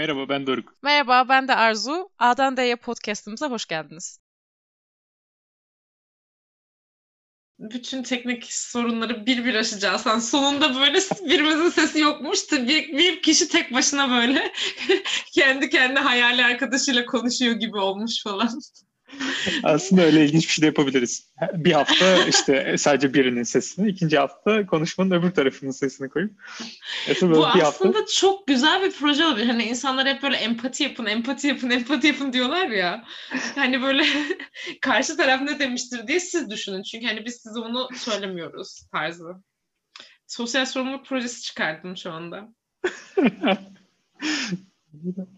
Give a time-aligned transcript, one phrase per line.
[0.00, 0.74] Merhaba ben Doruk.
[0.82, 2.10] Merhaba ben de Arzu.
[2.18, 4.20] A'dan D'ye podcastımıza hoş geldiniz.
[7.58, 10.06] bütün teknik sorunları bir bir aşacağız.
[10.06, 10.98] Yani sonunda böyle
[11.30, 12.52] birimizin sesi yokmuş.
[12.52, 14.52] Bir, bir kişi tek başına böyle
[15.32, 18.60] kendi kendi hayali arkadaşıyla konuşuyor gibi olmuş falan.
[19.62, 21.26] Aslında öyle ilginç bir şey de yapabiliriz.
[21.52, 26.32] Bir hafta işte sadece birinin sesini, ikinci hafta konuşmanın öbür tarafının sesini koyup.
[27.22, 28.12] Bu bir aslında hafta...
[28.14, 29.46] çok güzel bir proje olabilir.
[29.46, 33.04] Hani insanlar hep böyle empati yapın, empati yapın, empati yapın diyorlar ya.
[33.54, 34.04] Hani böyle
[34.80, 36.82] karşı taraf ne demiştir diye siz düşünün.
[36.82, 39.34] Çünkü hani biz size onu söylemiyoruz tarzı.
[40.26, 42.48] Sosyal sorumluluk projesi çıkardım şu anda.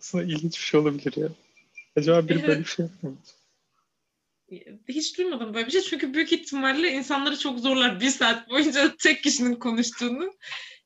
[0.01, 1.29] aslında ilginç bir şey olabilir ya.
[1.97, 3.17] Acaba bir böyle bir şey yapmıyor
[4.89, 5.81] hiç duymadım böyle bir şey.
[5.81, 10.35] Çünkü büyük ihtimalle insanları çok zorlar bir saat boyunca tek kişinin konuştuğunu.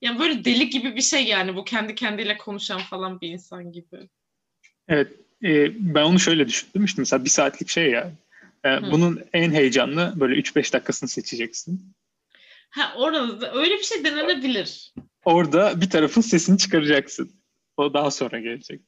[0.00, 4.08] Yani böyle deli gibi bir şey yani bu kendi kendiyle konuşan falan bir insan gibi.
[4.88, 5.12] Evet.
[5.44, 6.84] E, ben onu şöyle düşündüm.
[6.84, 8.12] İşte mesela bir saatlik şey ya.
[8.64, 11.94] E, bunun en heyecanlı böyle 3-5 dakikasını seçeceksin.
[12.70, 14.94] Ha orada da öyle bir şey denenebilir.
[15.24, 17.30] Orada bir tarafın sesini çıkaracaksın.
[17.76, 18.80] O daha sonra gelecek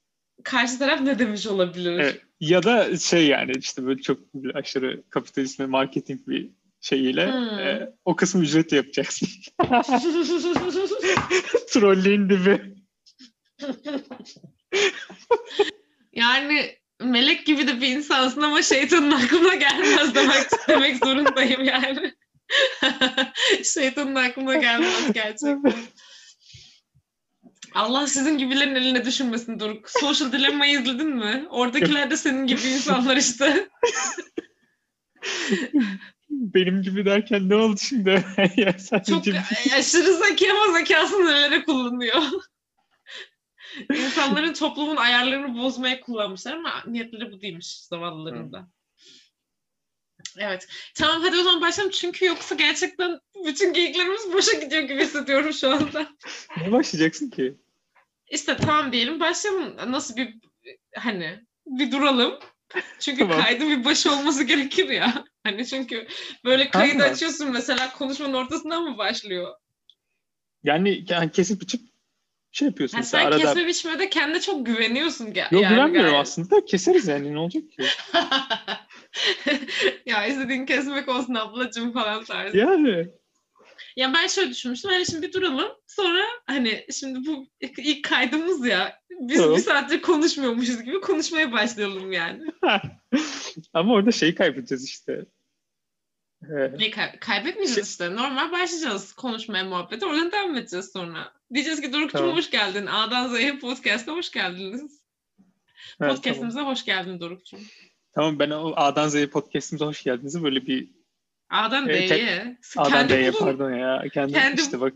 [0.44, 1.98] karşı taraf ne demiş olabilir?
[1.98, 2.20] Evet.
[2.40, 4.20] Ya da şey yani işte böyle çok
[4.54, 7.58] aşırı kapitalist ve marketing bir şeyiyle hmm.
[7.58, 9.28] e, o kısmı ücretli yapacaksın.
[11.72, 12.60] Trolleyin dibi.
[16.12, 22.14] yani melek gibi de bir insansın ama şeytanın aklına gelmez demek, demek zorundayım yani.
[23.64, 25.74] şeytanın aklına gelmez gerçekten.
[27.74, 29.90] Allah sizin gibilerin eline düşünmesin Doruk.
[29.90, 31.46] Social Dilemma'yı izledin mi?
[31.50, 33.68] Oradakiler de senin gibi insanlar işte.
[36.30, 38.10] Benim gibi derken ne oldu şimdi?
[38.56, 38.76] ya
[39.08, 39.24] Çok
[39.78, 42.22] aşırı zeki ama zekasını nelere kullanıyor.
[43.94, 48.68] İnsanların toplumun ayarlarını bozmaya kullanmışlar ama niyetleri bu değilmiş zavallıların da.
[50.38, 50.68] Evet.
[50.94, 51.92] Tamam hadi o zaman başlayalım.
[51.92, 56.08] Çünkü yoksa gerçekten bütün geyiklerimiz boşa gidiyor gibi hissediyorum şu anda.
[56.60, 57.54] Ne başlayacaksın ki?
[58.30, 59.92] İşte tamam diyelim başlayalım.
[59.92, 60.34] Nasıl bir
[60.94, 62.38] hani bir duralım.
[62.98, 63.42] Çünkü tamam.
[63.42, 65.24] kaydın bir başı olması gerekir ya.
[65.44, 66.06] Hani çünkü
[66.44, 67.12] böyle kaydı Aynen.
[67.12, 69.54] açıyorsun mesela konuşmanın ortasından mı başlıyor?
[70.64, 71.80] Yani, yani kesip biçip
[72.52, 72.96] şey yapıyorsun.
[72.96, 73.38] Ha, sen arada...
[73.38, 75.26] kesme biçmede kendine çok güveniyorsun.
[75.26, 76.26] Yok yani güvenmiyorum gayet.
[76.26, 76.64] aslında.
[76.64, 77.82] Keseriz yani ne olacak ki?
[80.06, 82.56] ya istediğin kesmek olsun ablacığım falan tarzı.
[82.56, 83.08] Yani.
[83.96, 84.90] Ya ben şöyle düşünmüştüm.
[84.90, 85.68] Hani şimdi bir duralım.
[85.86, 89.00] Sonra hani şimdi bu ilk kaydımız ya.
[89.10, 89.56] Biz tamam.
[89.56, 92.44] bir saattir konuşmuyormuşuz gibi konuşmaya başlayalım yani.
[93.72, 95.24] Ama orada şeyi kaybedeceğiz işte.
[96.78, 97.82] Ne kay- kaybetmeyeceğiz şey...
[97.82, 98.16] işte.
[98.16, 100.06] Normal başlayacağız konuşmaya muhabbete.
[100.06, 101.32] Oradan devam edeceğiz sonra.
[101.54, 102.36] Diyeceğiz ki Doruk'cum tamam.
[102.36, 102.86] hoş geldin.
[102.86, 105.02] A'dan Z'ye podcast'a hoş geldiniz.
[106.00, 106.72] Evet, Podcast'imize tamam.
[106.72, 107.60] hoş geldin Doruk'cum.
[108.12, 110.42] Tamam ben o A'dan Z'ye podcast'imize hoş geldiniz.
[110.42, 110.88] Böyle bir
[111.50, 112.08] A'dan D'ye.
[112.08, 112.58] Tek...
[112.76, 114.04] A'dan D'ye pardon ya.
[114.14, 114.64] Kendim, Kendim...
[114.64, 114.94] işte bak.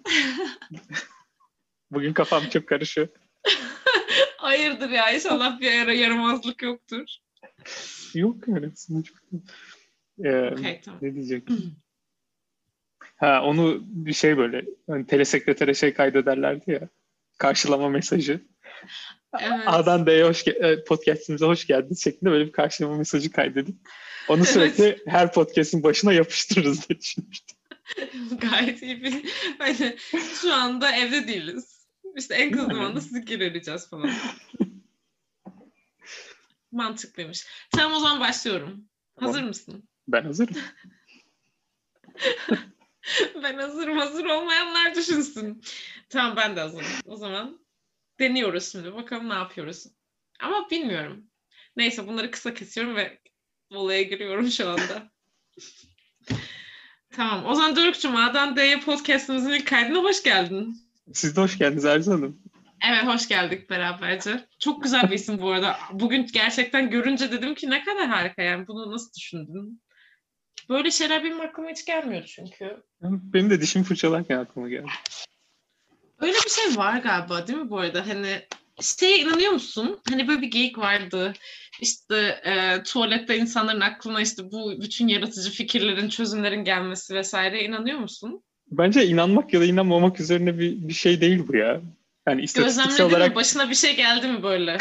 [1.90, 3.08] Bugün kafam çok karışıyor.
[4.36, 7.04] Hayırdır ya inşallah bir ara yaramazlık yoktur.
[8.14, 8.36] Yok
[8.72, 9.16] aslında çok...
[10.24, 11.00] Ee, okay, tamam.
[11.02, 11.76] Ne diyecektim?
[13.16, 16.88] ha onu bir şey böyle hani telesekretere şey kaydederlerdi ya.
[17.38, 18.40] Karşılama mesajı.
[19.40, 19.62] Evet.
[19.66, 23.76] A'dan D'ye hoş e, podcastimize hoş geldiniz şeklinde böyle bir karşılama mesajı kaydedip
[24.28, 25.00] onu sürekli evet.
[25.06, 27.58] her podcast'in başına yapıştırırız diye düşünmüştüm.
[28.50, 29.96] Gayet iyi bir hani
[30.40, 31.86] şu anda evde değiliz.
[32.16, 34.10] İşte en kısa zamanda sizi arayacağız falan.
[36.72, 37.46] Mantıklıymış.
[37.70, 38.84] Tamam o zaman başlıyorum.
[39.18, 39.48] Hazır tamam.
[39.48, 39.88] mısın?
[40.08, 40.56] Ben hazırım.
[43.42, 43.98] ben hazırım.
[43.98, 45.62] Hazır olmayanlar düşünsün.
[46.08, 46.86] Tamam ben de hazırım.
[47.06, 47.61] O zaman
[48.22, 48.94] deniyoruz şimdi.
[48.94, 49.86] Bakalım ne yapıyoruz.
[50.40, 51.24] Ama bilmiyorum.
[51.76, 53.18] Neyse bunları kısa kesiyorum ve
[53.70, 55.12] olaya giriyorum şu anda.
[57.12, 57.46] tamam.
[57.46, 60.76] O zaman Doruk'cum A'dan D'ye podcastimizin ilk kaydına hoş geldin.
[61.12, 62.42] Siz de hoş geldiniz Erzu Hanım.
[62.90, 64.46] Evet hoş geldik beraberce.
[64.58, 65.76] Çok güzel bir isim bu arada.
[65.92, 69.82] Bugün gerçekten görünce dedim ki ne kadar harika yani bunu nasıl düşündün?
[70.68, 72.82] Böyle şeyler benim aklıma hiç gelmiyor çünkü.
[73.02, 74.86] Benim de dişimi fırçalarken aklıma geldi.
[76.22, 78.08] Öyle bir şey var galiba değil mi bu arada?
[78.08, 78.42] Hani
[78.80, 80.00] şeye inanıyor musun?
[80.10, 81.32] Hani böyle bir geyik vardı.
[81.80, 88.42] İşte e, tuvalette insanların aklına işte bu bütün yaratıcı fikirlerin, çözümlerin gelmesi vesaire inanıyor musun?
[88.70, 91.80] Bence inanmak ya da inanmamak üzerine bir, bir şey değil bu ya.
[92.28, 93.28] Yani istatistiksel olarak...
[93.28, 93.34] mi?
[93.34, 94.78] Başına bir şey geldi mi böyle?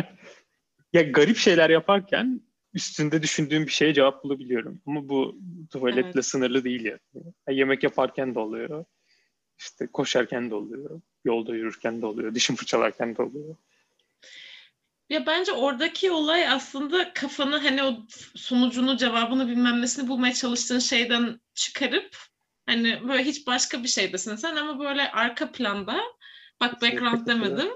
[0.92, 2.40] ya garip şeyler yaparken
[2.74, 4.80] üstünde düşündüğüm bir şeye cevap bulabiliyorum.
[4.86, 5.38] Ama bu
[5.72, 6.24] tuvaletle evet.
[6.24, 6.98] sınırlı değil ya.
[7.14, 7.58] Yani.
[7.58, 8.84] Yemek yaparken de oluyor.
[9.60, 11.00] İşte koşarken de oluyor.
[11.24, 12.34] Yolda yürürken de oluyor.
[12.34, 13.56] Dişim fırçalarken de oluyor.
[15.10, 21.40] Ya bence oradaki olay aslında kafanı hani o sonucunu, cevabını bilmem nesini bulmaya çalıştığın şeyden
[21.54, 22.16] çıkarıp
[22.66, 26.00] hani böyle hiç başka bir şeydesin sen ama böyle arka planda
[26.60, 27.68] bak background demedim.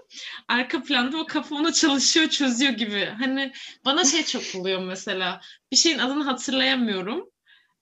[0.48, 3.04] Arka planda o kafa onu çalışıyor, çözüyor gibi.
[3.18, 3.52] Hani
[3.84, 5.40] bana şey çok oluyor mesela.
[5.72, 7.30] Bir şeyin adını hatırlayamıyorum.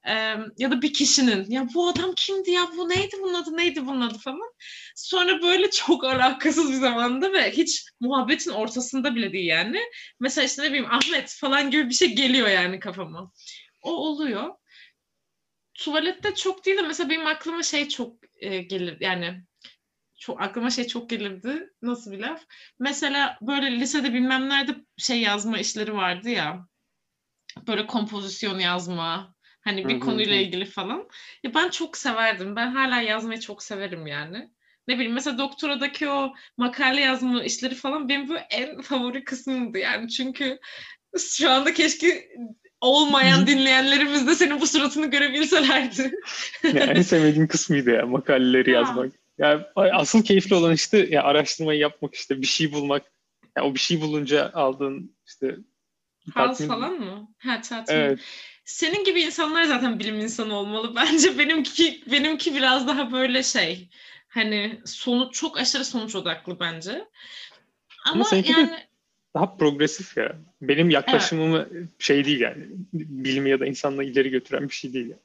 [0.08, 3.86] Ee, ya da bir kişinin ya bu adam kimdi ya bu neydi bunun adı neydi
[3.86, 4.52] bunun adı falan.
[4.96, 9.80] Sonra böyle çok alakasız bir zamanda ve hiç muhabbetin ortasında bile değil yani.
[10.20, 13.32] Mesela işte ne bileyim Ahmet falan gibi bir şey geliyor yani kafama.
[13.82, 14.54] O oluyor.
[15.74, 19.42] Tuvalette çok değil de mesela benim aklıma şey çok e, gelir yani
[20.22, 21.70] çok aklıma şey çok gelirdi.
[21.82, 22.42] Nasıl bir laf?
[22.78, 26.66] Mesela böyle lisede bilmem nerede şey yazma işleri vardı ya.
[27.66, 29.31] Böyle kompozisyon yazma,
[29.64, 31.08] Hani bir konuyla ilgili falan.
[31.44, 32.56] Ya ben çok severdim.
[32.56, 34.50] Ben hala yazmayı çok severim yani.
[34.88, 40.08] Ne bileyim mesela doktoradaki o makale yazma işleri falan benim bu en favori kısmımdı yani.
[40.08, 40.58] Çünkü
[41.18, 42.28] şu anda keşke
[42.80, 46.12] olmayan dinleyenlerimiz de senin bu suratını görebilselerdi.
[46.64, 48.80] yani en sevmediğim kısmıydı ya makaleleri ya.
[48.80, 49.12] yazmak.
[49.38, 53.02] Yani asıl keyifli olan işte ya araştırmayı yapmak işte bir şey bulmak.
[53.56, 55.56] Yani o bir şey bulunca aldığın işte
[56.34, 57.28] Haz falan mı?
[57.38, 57.96] Ha tatmin.
[57.96, 58.20] Evet.
[58.64, 60.94] Senin gibi insanlar zaten bilim insanı olmalı.
[60.96, 63.88] Bence benimki benimki biraz daha böyle şey.
[64.28, 67.08] Hani sonuç çok aşırı sonuç odaklı bence.
[68.04, 68.78] Ama, Ama yani
[69.34, 70.36] daha progresif ya.
[70.62, 71.88] Benim yaklaşımımı evet.
[71.98, 72.66] şey değil yani.
[72.92, 75.20] Bilimi ya da insanla ileri götüren bir şey değil yani.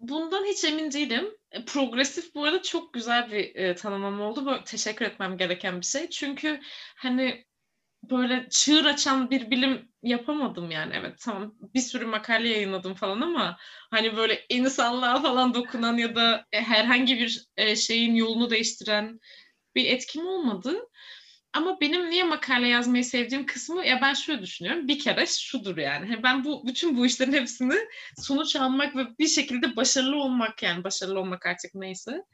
[0.00, 1.24] Bundan hiç emin değilim.
[1.52, 4.46] E, progresif bu arada çok güzel bir e, tanımlama oldu.
[4.46, 6.10] Böyle teşekkür etmem gereken bir şey.
[6.10, 6.60] Çünkü
[6.96, 7.44] hani
[8.10, 13.56] böyle çığır açan bir bilim yapamadım yani evet tamam bir sürü makale yayınladım falan ama
[13.90, 19.20] hani böyle insanlığa falan dokunan ya da e, herhangi bir e, şeyin yolunu değiştiren
[19.74, 20.88] bir etkim olmadı.
[21.52, 24.88] Ama benim niye makale yazmayı sevdiğim kısmı ya ben şöyle düşünüyorum.
[24.88, 26.06] Bir kere şudur yani.
[26.08, 27.74] Hani ben bu bütün bu işlerin hepsini
[28.16, 32.24] sonuç almak ve bir şekilde başarılı olmak yani başarılı olmak artık neyse.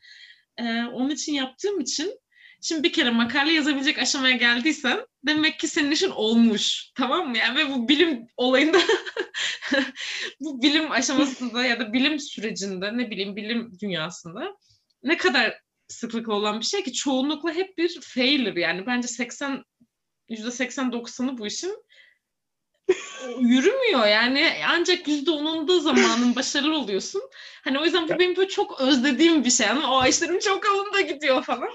[0.59, 2.21] Ee, onun için yaptığım için
[2.63, 6.91] Şimdi bir kere makale yazabilecek aşamaya geldiysen demek ki senin işin olmuş.
[6.95, 7.39] Tamam mı?
[7.39, 8.79] Yani ve bu bilim olayında
[10.41, 14.57] bu bilim aşamasında ya da bilim sürecinde ne bileyim bilim dünyasında
[15.03, 19.65] ne kadar sıklıkla olan bir şey ki çoğunlukla hep bir failure yani bence 80
[20.31, 21.85] %80-90'ı bu işin
[23.41, 27.23] yürümüyor yani ancak yüzde onunda zamanın başarılı oluyorsun.
[27.65, 29.67] Hani o yüzden bu benim böyle çok özlediğim bir şey.
[29.67, 31.71] Yani o işlerim çok alında gidiyor falan.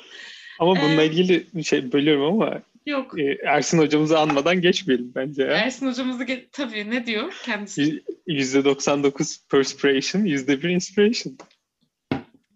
[0.60, 3.20] Ama bununla ee, ilgili şey bölüyorum ama Yok.
[3.20, 5.44] E, Ersin hocamızı anmadan geçmeyelim bence.
[5.44, 5.52] Ya.
[5.52, 8.04] Ersin hocamızı ge- tabii ne diyor kendisi?
[8.28, 11.38] %99 perspiration, %1 inspiration.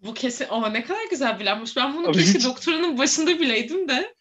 [0.04, 1.76] Bu kesin, o ne kadar güzel bilenmiş.
[1.76, 4.14] Ben bunu Abi keşke hiç, doktoranın başında bileydim de.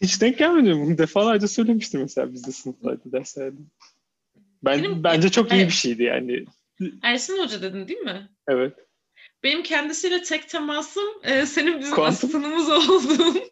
[0.00, 0.76] Hiç denk gelmedi.
[0.76, 3.56] Bunu defalarca söylemiştim mesela bizde sınıflarda, derslerde.
[4.62, 6.44] Ben, Benim, bence çok iyi bir şeydi yani.
[7.02, 8.28] Ersin Hoca dedin değil mi?
[8.48, 8.72] Evet.
[9.42, 12.14] Benim kendisiyle tek temasım e, senin bizim Quantum.
[12.14, 13.42] asistanımız olduğun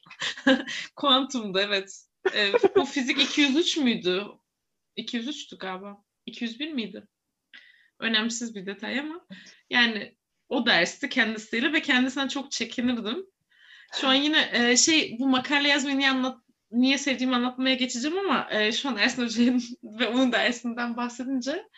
[0.97, 2.05] Kuantum'da evet.
[2.35, 4.25] E, o fizik 203 müydü?
[4.97, 6.05] 203'tü galiba.
[6.27, 7.09] 201 miydi?
[7.99, 9.27] Önemsiz bir detay ama
[9.71, 10.17] yani
[10.49, 13.27] o dersti kendisiyle ve kendisinden çok çekinirdim.
[14.01, 16.39] Şu an yine e, şey bu makale yazmayı niye anlat
[16.71, 21.69] niye sevdiğimi anlatmaya geçeceğim ama e, şu an Ersin Hoca'nın ve onun dersinden bahsedince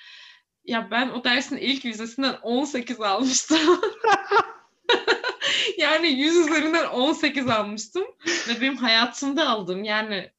[0.66, 3.80] ya ben o dersin ilk vizesinden 18 almıştım.
[5.78, 8.04] yani 100 üzerinden 18 almıştım.
[8.48, 10.30] Ve benim hayatımda aldığım yani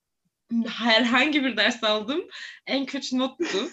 [0.67, 2.27] herhangi bir ders aldım
[2.67, 3.69] en kötü nottu.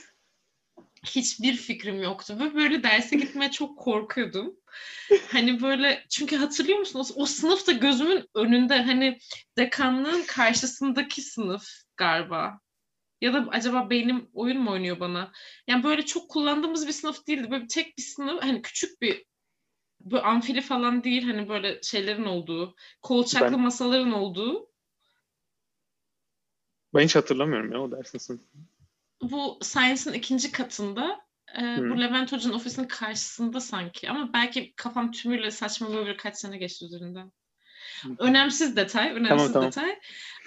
[1.07, 4.57] Hiçbir fikrim yoktu ve böyle derse gitmeye çok korkuyordum.
[5.33, 9.19] Hani böyle çünkü hatırlıyor musun o, o sınıf da gözümün önünde hani
[9.59, 12.61] dekanlığın karşısındaki sınıf galiba.
[13.25, 15.33] Ya da acaba beynim oyun mu oynuyor bana?
[15.67, 17.51] Yani böyle çok kullandığımız bir sınıf değildi.
[17.51, 19.25] Böyle tek bir sınıf hani küçük bir
[20.01, 24.71] bu amfili falan değil hani böyle şeylerin olduğu, kolçaklı ben, masaların olduğu.
[26.95, 28.63] Ben hiç hatırlamıyorum ya o dersin sınıfını.
[29.23, 31.21] Bu Science'ın ikinci katında
[31.59, 36.59] e, bu Levent Hoca'nın ofisinin karşısında sanki ama belki kafam tümüyle saçma böyle birkaç sene
[36.59, 37.33] geçti üzerinden.
[38.19, 39.67] Önemsiz detay, önemsiz tamam, tamam.
[39.67, 40.01] detay.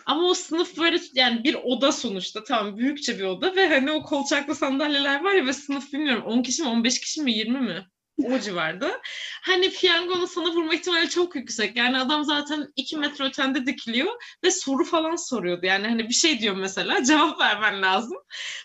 [0.08, 4.04] Ama o sınıf böyle yani bir oda sonuçta tamam büyükçe bir oda ve hani o
[4.04, 7.86] kolçaklı sandalyeler var ya ve sınıf bilmiyorum 10 kişi mi 15 kişi mi 20 mi?
[8.24, 9.02] O civarda.
[9.42, 11.76] Hani piyangonun sana vurma ihtimali çok yüksek.
[11.76, 14.12] Yani adam zaten 2 metre ötende dikiliyor
[14.44, 15.66] ve soru falan soruyordu.
[15.66, 18.18] Yani hani bir şey diyor mesela cevap vermen lazım.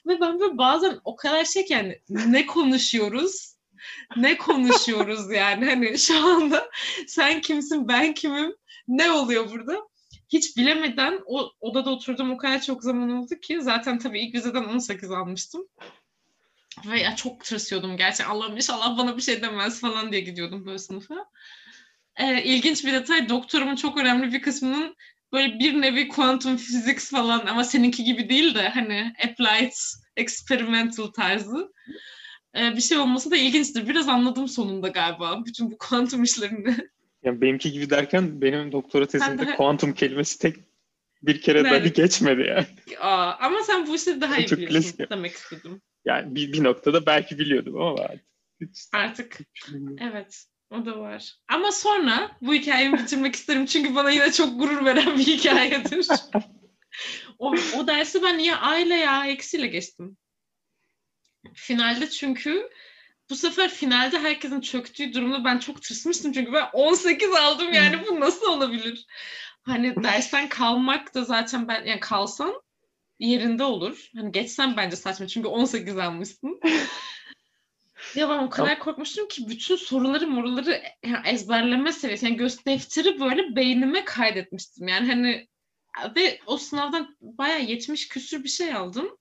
[0.06, 3.56] Ve ben böyle bazen o kadar şey ki yani ne konuşuyoruz?
[4.16, 6.70] Ne konuşuyoruz yani hani şu anda
[7.06, 8.56] sen kimsin ben kimim
[8.88, 9.91] ne oluyor burada?
[10.32, 14.64] Hiç bilemeden o odada oturdum o kadar çok zaman oldu ki zaten tabii ilk vizeden
[14.64, 15.66] 18 almıştım.
[16.86, 18.34] Ve ya çok tırsıyordum gerçekten.
[18.34, 21.14] Allah'ım inşallah bana bir şey demez falan diye gidiyordum böyle sınıfa.
[22.16, 23.28] Ee, ilginç bir detay.
[23.28, 24.96] Doktorumun çok önemli bir kısmının
[25.32, 29.72] böyle bir nevi quantum physics falan ama seninki gibi değil de hani applied
[30.16, 31.72] experimental tarzı
[32.56, 33.88] ee, bir şey olması da ilginçtir.
[33.88, 36.76] Biraz anladım sonunda galiba bütün bu kuantum işlerini.
[37.24, 39.56] Yani benimki gibi derken benim doktora tezimde de...
[39.56, 40.56] kuantum kelimesi tek
[41.22, 41.72] bir kere evet.
[41.72, 42.66] dahi geçmedi yani.
[43.00, 45.10] Aa, ama sen bu işleri daha iyi Çok biliyorsun klasik.
[45.10, 45.82] demek istedim.
[46.04, 48.26] Yani bir, bir noktada belki biliyordum ama artık.
[48.60, 49.38] Hiç, artık
[50.00, 51.34] evet o da var.
[51.48, 56.06] Ama sonra bu hikayemi bitirmek isterim çünkü bana yine çok gurur veren bir hikayedir.
[57.38, 60.16] o, o dersi ben ya A ile ya eksiyle geçtim.
[61.54, 62.70] Finalde çünkü
[63.32, 68.20] bu sefer finalde herkesin çöktüğü durumda ben çok tırsmıştım çünkü ben 18 aldım yani bu
[68.20, 69.06] nasıl olabilir?
[69.62, 72.62] Hani dersten kalmak da zaten ben yani kalsan
[73.18, 74.10] yerinde olur.
[74.16, 76.60] Hani geçsen bence saçma çünkü 18 almışsın.
[78.14, 82.26] ya ben o kadar korkmuştum ki bütün soruları moruları yani ezberleme seviyesi.
[82.26, 84.88] Yani göz defteri böyle beynime kaydetmiştim.
[84.88, 85.48] Yani hani
[86.16, 89.16] ve o sınavdan bayağı 70 küsür bir şey aldım.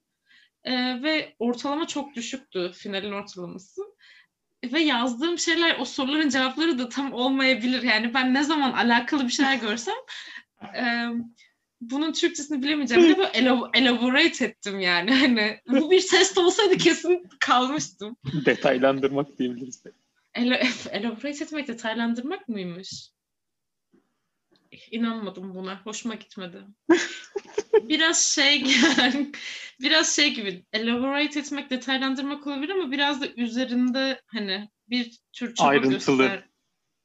[0.63, 3.81] Ee, ve ortalama çok düşüktü finalin ortalaması.
[4.63, 7.83] Ve yazdığım şeyler o soruların cevapları da tam olmayabilir.
[7.83, 9.95] Yani ben ne zaman alakalı bir şeyler görsem
[10.75, 11.07] e,
[11.81, 13.09] bunun Türkçesini bilemeyeceğim.
[13.09, 13.31] De böyle
[13.73, 15.13] elaborate ettim yani.
[15.13, 18.17] Hani bu bir test olsaydı kesin kalmıştım.
[18.45, 19.83] Detaylandırmak diyebiliriz.
[20.35, 23.09] Ele, elaborate etmek detaylandırmak mıymış?
[24.91, 25.81] İnanmadım buna.
[25.83, 26.57] Hoşuma gitmedi.
[27.83, 28.65] biraz şey
[29.81, 35.67] biraz şey gibi elaborate etmek, detaylandırmak olabilir ama biraz da üzerinde hani bir tür çaba
[35.67, 36.49] Ayrıntılı, göster.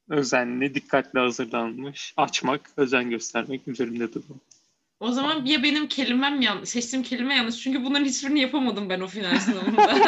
[0.08, 4.40] özenli, dikkatli hazırlanmış, açmak, özen göstermek üzerinde durmak.
[5.00, 7.56] O zaman ya benim kelimem yanlış, seçtiğim kelime yanlış.
[7.56, 10.04] Çünkü bunların hiçbirini yapamadım ben o final sınavında.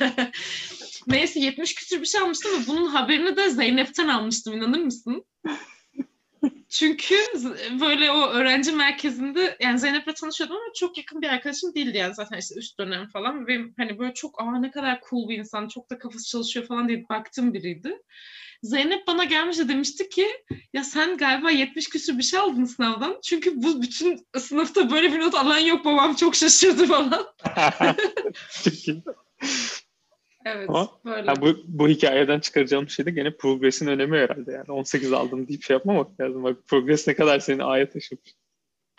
[1.06, 5.24] Neyse 70 küsür bir şey almıştım ama bunun haberini de Zeynep'ten almıştım inanır mısın?
[6.72, 7.14] Çünkü
[7.80, 12.38] böyle o öğrenci merkezinde yani Zeynep'le tanışıyordum ama çok yakın bir arkadaşım değildi yani zaten
[12.38, 13.46] işte üst dönem falan.
[13.46, 16.88] Ve hani böyle çok aa ne kadar cool bir insan, çok da kafası çalışıyor falan
[16.88, 18.02] diye baktığım biriydi.
[18.62, 20.26] Zeynep bana gelmiş de demişti ki
[20.72, 23.18] ya sen galiba 70 küsür bir şey aldın sınavdan.
[23.22, 27.26] Çünkü bu bütün sınıfta böyle bir not alan yok babam çok şaşırdı falan.
[30.44, 31.30] Evet, Ama böyle.
[31.30, 34.72] Ya bu, bu hikayeden çıkaracağım şey de gene progresin önemi herhalde yani.
[34.72, 36.44] 18 aldım deyip şey yapmamak lazım.
[36.44, 38.34] Bak progres ne kadar seni aya taşımış.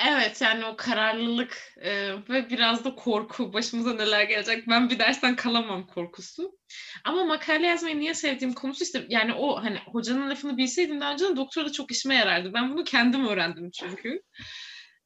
[0.10, 5.36] Evet yani o kararlılık e, ve biraz da korku başımıza neler gelecek ben bir dersten
[5.36, 6.58] kalamam korkusu.
[7.04, 11.26] Ama makale yazmayı niye sevdiğim konusu işte yani o hani hocanın lafını bilseydim daha önce
[11.36, 12.54] doktora da çok işime yarardı.
[12.54, 14.22] Ben bunu kendim öğrendim çünkü.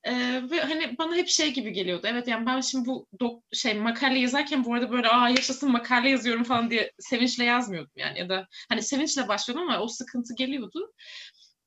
[0.07, 2.07] Ee, ve hani bana hep şey gibi geliyordu.
[2.09, 6.09] Evet yani ben şimdi bu dok şey makale yazarken bu arada böyle aa yaşasın makale
[6.09, 10.93] yazıyorum falan diye sevinçle yazmıyordum yani ya da hani sevinçle başlıyordum ama o sıkıntı geliyordu.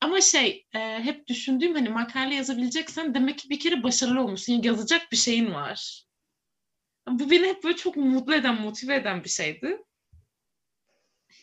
[0.00, 4.62] Ama şey e, hep düşündüğüm hani makale yazabileceksen demek ki bir kere başarılı olmuşsun.
[4.62, 6.04] Yazacak bir şeyin var.
[7.09, 9.78] Bu beni hep böyle çok mutlu eden, motive eden bir şeydi.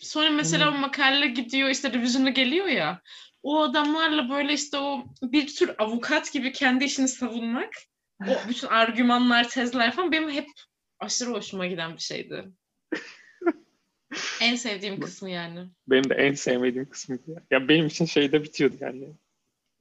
[0.01, 3.01] Sonra mesela o makale gidiyor işte revision'a geliyor ya
[3.47, 7.73] o adamlarla böyle işte o bir tür avukat gibi kendi işini savunmak,
[8.21, 10.47] o bütün argümanlar, tezler falan benim hep
[10.99, 12.45] aşırı hoşuma giden bir şeydi.
[14.41, 15.69] en sevdiğim kısmı yani.
[15.87, 17.17] Benim de en sevmediğim kısmı.
[17.27, 17.41] Ya.
[17.51, 19.07] ya benim için şeyde bitiyordu yani.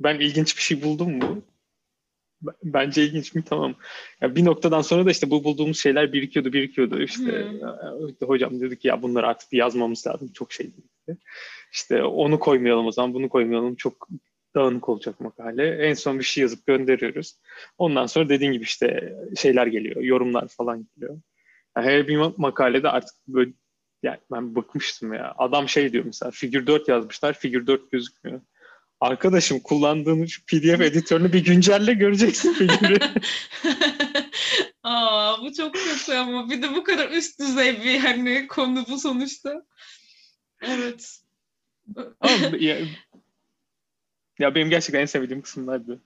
[0.01, 1.43] Ben ilginç bir şey buldum mu?
[2.63, 3.45] Bence ilginç mi?
[3.45, 3.75] Tamam.
[4.21, 7.03] Ya bir noktadan sonra da işte bu bulduğumuz şeyler birikiyordu, birikiyordu.
[7.03, 8.29] İşte hmm.
[8.29, 10.33] hocam dedi ki ya bunları artık bir yazmamız lazım.
[10.33, 11.19] Çok şey dedi.
[11.73, 13.77] İşte onu koymayalım o zaman, bunu koymayalım.
[13.77, 14.09] Çok
[14.55, 15.69] dağınık olacak makale.
[15.69, 17.37] En son bir şey yazıp gönderiyoruz.
[17.79, 21.21] Ondan sonra dediğin gibi işte şeyler geliyor, yorumlar falan geliyor.
[21.77, 23.51] Yani her bir makalede artık böyle
[24.03, 25.35] yani ben bıkmıştım ya.
[25.39, 28.41] Adam şey diyor mesela figür 4 yazmışlar, figür 4 gözükmüyor.
[29.01, 32.99] Arkadaşım kullandığın şu PDF editörünü bir güncelle göreceksin figürü.
[34.83, 38.99] Aa bu çok kötü ama bir de bu kadar üst düzey bir hani konu bu
[38.99, 39.63] sonuçta.
[40.63, 41.21] Evet.
[42.21, 42.79] Ama ya,
[44.39, 46.03] ya benim gerçekten en sevdiğim kısımlardı.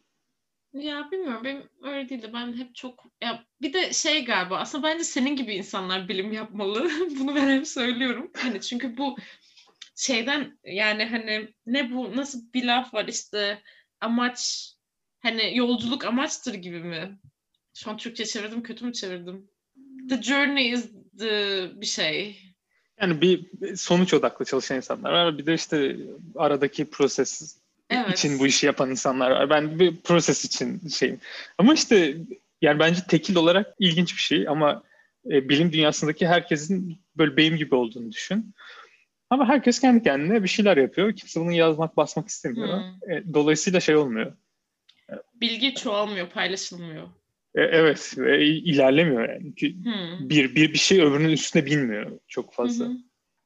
[0.72, 2.30] Ya bilmiyorum benim öyle değildi.
[2.34, 6.90] Ben hep çok ya bir de şey galiba aslında bence senin gibi insanlar bilim yapmalı.
[7.20, 8.30] Bunu ben hep söylüyorum.
[8.36, 9.16] Hani çünkü bu
[10.00, 13.62] şeyden yani hani ne bu nasıl bir laf var işte
[14.00, 14.70] amaç
[15.22, 17.18] hani yolculuk amaçtır gibi mi?
[17.74, 19.48] Şu an Türkçe çevirdim kötü mü çevirdim?
[20.08, 22.42] The journey is the bir şey.
[23.00, 25.38] Yani bir sonuç odaklı çalışan insanlar var.
[25.38, 25.96] Bir de işte
[26.36, 27.58] aradaki proses
[27.90, 28.18] evet.
[28.18, 29.50] için bu işi yapan insanlar var.
[29.50, 31.20] Ben bir proses için şeyim.
[31.58, 32.16] Ama işte
[32.62, 34.82] yani bence tekil olarak ilginç bir şey ama
[35.30, 38.54] e, bilim dünyasındaki herkesin böyle benim gibi olduğunu düşün.
[39.30, 41.12] Ama herkes kendi kendine bir şeyler yapıyor.
[41.12, 42.78] Kimse bunu yazmak, basmak istemiyor.
[42.78, 43.12] Hmm.
[43.12, 44.32] E, dolayısıyla şey olmuyor.
[45.40, 47.02] Bilgi çoğalmıyor, paylaşılmıyor.
[47.54, 49.54] E, evet, ve ilerlemiyor yani.
[49.60, 50.28] Hmm.
[50.28, 52.86] Bir, bir bir şey öbürünün üstüne binmiyor çok fazla.
[52.86, 52.96] Hmm.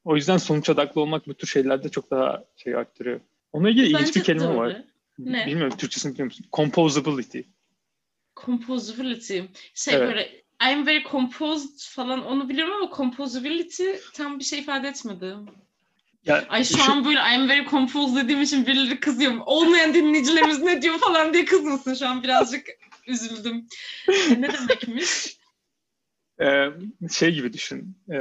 [0.05, 3.21] O yüzden sonuç odaklı olmak bu tür şeylerde çok daha şey arttırıyor.
[3.53, 4.57] Onunla ilgili Bence ilginç bir kelime doğru.
[4.57, 4.85] var.
[5.19, 5.47] Ne?
[5.47, 6.47] Bilmiyorum Türkçesini biliyor musun?
[6.53, 7.41] Composability.
[8.37, 9.41] Composability.
[9.75, 10.09] Şey evet.
[10.09, 15.35] böyle I'm very composed falan onu biliyorum ama composability tam bir şey ifade etmedi.
[16.27, 19.33] Ya, Ay şu, şu an böyle I'm very composed dediğim için birileri kızıyor.
[19.47, 22.67] Olmayan dinleyicilerimiz ne diyor falan diye kızmasın şu an birazcık
[23.07, 23.67] üzüldüm.
[24.09, 25.37] E, ne demekmiş?
[26.41, 26.67] Ee,
[27.13, 27.97] şey gibi düşün.
[28.11, 28.17] E,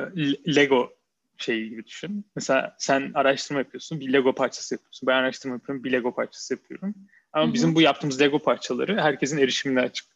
[0.55, 0.93] Lego
[1.37, 2.25] şey gibi düşün.
[2.35, 5.07] Mesela sen araştırma yapıyorsun, bir Lego parçası yapıyorsun.
[5.07, 6.95] Ben araştırma yapıyorum, bir Lego parçası yapıyorum.
[7.33, 7.53] Ama Hı-hı.
[7.53, 10.13] bizim bu yaptığımız Lego parçaları herkesin erişimine açık.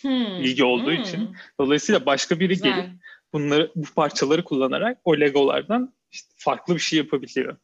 [0.00, 0.40] Hmm.
[0.40, 1.02] ilgi olduğu hmm.
[1.02, 1.36] için.
[1.60, 2.74] Dolayısıyla başka biri Güzel.
[2.74, 2.90] gelip
[3.32, 7.56] bunları bu parçaları kullanarak o Legolardan işte farklı bir şey yapabiliyor.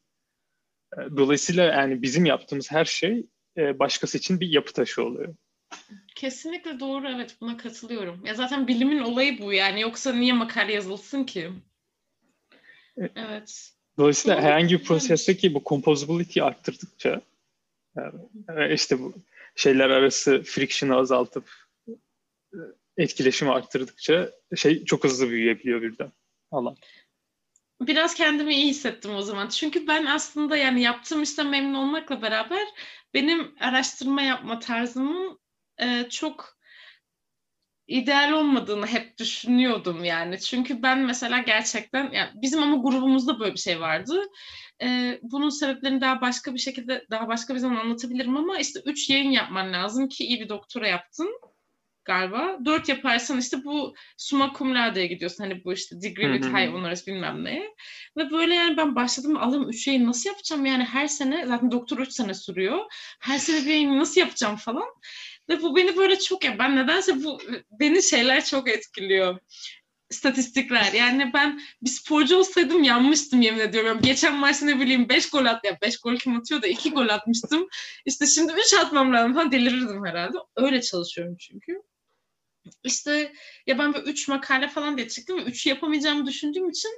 [0.97, 5.35] Ee, dolayısıyla yani bizim yaptığımız her şey e, başkası için bir yapı taşı oluyor.
[6.15, 8.27] Kesinlikle doğru evet buna katılıyorum.
[8.27, 11.51] Ya zaten bilimin olayı bu yani yoksa niye makale yazılsın ki?
[12.97, 13.71] E, evet.
[13.99, 14.45] Dolayısıyla doğru.
[14.45, 17.21] herhangi bir prosesteki bu composability arttırdıkça
[17.97, 18.15] yani
[18.49, 19.15] e, işte bu
[19.55, 21.51] şeyler arası friction'ı azaltıp
[22.97, 26.13] etkileşimi arttırdıkça şey çok hızlı büyüyebiliyor birden
[26.51, 26.77] alan.
[27.87, 29.49] Biraz kendimi iyi hissettim o zaman.
[29.49, 32.67] Çünkü ben aslında yani yaptığım işten memnun olmakla beraber
[33.15, 35.39] benim araştırma yapma tarzımın
[35.79, 36.59] e, çok
[37.87, 40.41] ideal olmadığını hep düşünüyordum yani.
[40.41, 44.23] Çünkü ben mesela gerçekten yani bizim ama grubumuzda böyle bir şey vardı.
[44.83, 49.11] Ee, bunun sebeplerini daha başka bir şekilde daha başka bir zaman anlatabilirim ama işte üç
[49.11, 51.41] yayın yapman lazım ki iyi bir doktora yaptın
[52.05, 52.59] galiba.
[52.65, 55.45] Dört yaparsan işte bu summa cum laude'ye gidiyorsun.
[55.45, 57.75] Hani bu işte degree with high honors bilmem neye.
[58.17, 61.99] Ve böyle yani ben başladım alım üç yayın nasıl yapacağım yani her sene zaten doktor
[61.99, 62.79] üç sene sürüyor.
[63.21, 64.89] Her sene bir yayın nasıl yapacağım falan.
[65.49, 67.39] Ve bu beni böyle çok ya ben nedense bu
[67.81, 69.39] beni şeyler çok etkiliyor
[70.11, 70.93] statistikler.
[70.93, 73.99] Yani ben bir sporcu olsaydım yanmıştım yemin ediyorum.
[74.03, 77.09] Geçen maçta ne bileyim 5 gol at ya 5 gol kim atıyor da 2 gol
[77.09, 77.69] atmıştım.
[78.07, 80.39] İşte şimdi 3 atmam lazım falan delirirdim herhalde.
[80.57, 81.83] Öyle çalışıyorum çünkü
[82.85, 83.33] işte
[83.67, 86.91] ya ben böyle üç makale falan diye çıktım ve üçü yapamayacağımı düşündüğüm için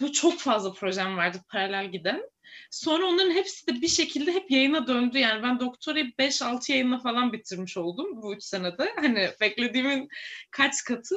[0.00, 2.22] bu çok fazla projem vardı paralel giden.
[2.70, 5.18] Sonra onların hepsi de bir şekilde hep yayına döndü.
[5.18, 8.92] Yani ben doktorayı 5-6 yayınla falan bitirmiş oldum bu 3 senede.
[8.96, 10.08] Hani beklediğimin
[10.50, 11.16] kaç katı.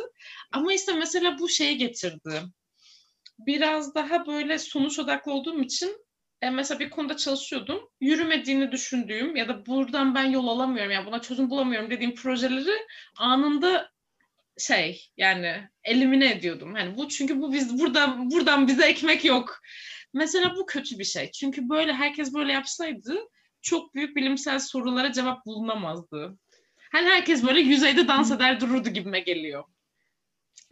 [0.52, 2.41] Ama işte mesela bu şeyi getirdi.
[3.39, 6.06] Biraz daha böyle sonuç odaklı olduğum için
[6.41, 7.89] e, mesela bir konuda çalışıyordum.
[8.02, 12.88] Yürümediğini düşündüğüm ya da buradan ben yol alamıyorum ya yani buna çözüm bulamıyorum dediğim projeleri
[13.17, 13.89] anında
[14.60, 16.74] şey yani elimine ediyordum.
[16.74, 19.60] Hani bu çünkü bu biz buradan buradan bize ekmek yok.
[20.13, 21.32] Mesela bu kötü bir şey.
[21.32, 23.17] Çünkü böyle herkes böyle yapsaydı
[23.62, 26.38] çok büyük bilimsel sorulara cevap bulunamazdı.
[26.91, 29.63] Hani herkes böyle yüzeyde dans eder dururdu gibime geliyor.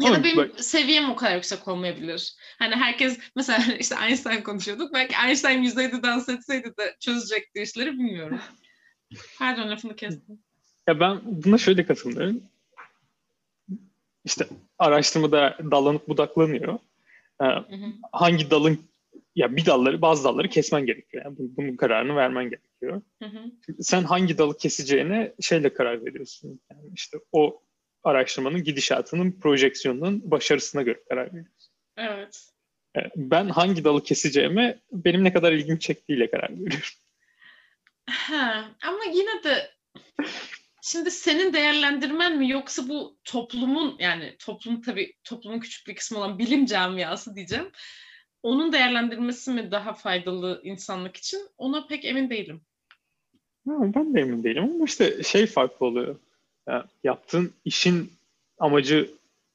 [0.02, 0.60] Ya da benim bak.
[0.60, 2.36] seviyem o kadar yüksek olmayabilir.
[2.60, 4.93] Hani herkes mesela işte Einstein konuşuyorduk.
[4.93, 8.39] Belki Einstein yüzeyde dans etseydi de çözecekti işleri bilmiyorum.
[9.39, 10.39] Pardon lafını kestim.
[10.88, 12.41] Ya ben buna şöyle katılıyorum
[14.25, 14.47] işte
[14.79, 16.73] araştırmada dallanıp budaklanıyor.
[17.41, 17.85] Ee, hı hı.
[18.11, 18.79] Hangi dalın
[19.35, 21.25] ya bir dalları bazı dalları kesmen gerekiyor.
[21.25, 23.01] Yani bunun kararını vermen gerekiyor.
[23.23, 23.73] Hı hı.
[23.83, 26.59] Sen hangi dalı keseceğine şeyle karar veriyorsun.
[26.71, 27.61] Yani işte o
[28.03, 31.73] araştırmanın gidişatının projeksiyonunun başarısına göre karar veriyorsun.
[31.97, 32.49] Evet.
[32.97, 36.79] Ee, ben hangi dalı keseceğime benim ne kadar ilgimi çektiğiyle karar veriyorum.
[38.09, 39.71] Ha, ama yine de
[40.88, 46.39] Şimdi senin değerlendirmen mi yoksa bu toplumun yani toplum tabii toplumun küçük bir kısmı olan
[46.39, 47.65] bilim camiası diyeceğim.
[48.43, 51.39] Onun değerlendirmesi mi daha faydalı insanlık için?
[51.58, 52.62] Ona pek emin değilim.
[53.65, 56.15] ben de emin değilim ama işte şey farklı oluyor.
[56.67, 58.12] Yani yaptığın işin
[58.60, 59.12] amacı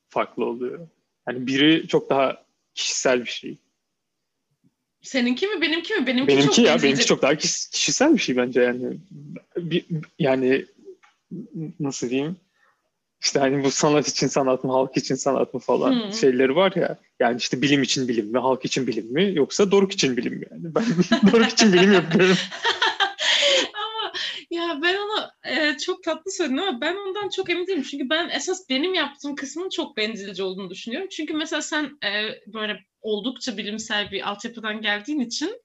[0.09, 0.88] farklı oluyor.
[1.29, 3.57] Yani biri çok daha kişisel bir şey.
[5.03, 6.07] Seninki mi benimki mi?
[6.07, 8.97] Benimki, benimki çok ya benimki çok daha kişisel bir şey bence yani.
[9.57, 9.85] Bir,
[10.19, 10.66] yani
[11.81, 12.37] nasıl diyeyim
[13.23, 16.12] işte hani bu sanat için sanat mı, halk için sanat mı falan hmm.
[16.12, 16.99] şeyleri var ya.
[17.21, 20.47] Yani işte bilim için bilim mi, halk için bilim mi yoksa Doruk için bilim mi
[20.51, 20.75] yani?
[20.75, 20.85] Ben
[21.33, 22.37] Doruk için bilim yapıyorum.
[23.75, 24.12] ama
[24.51, 27.83] ya ben onu e, çok tatlı söyledin ama ben ondan çok emin değilim.
[27.83, 31.09] Çünkü ben esas benim yaptığım kısmın çok bencilce olduğunu düşünüyorum.
[31.09, 32.11] Çünkü mesela sen e,
[32.47, 35.61] böyle oldukça bilimsel bir altyapıdan geldiğin için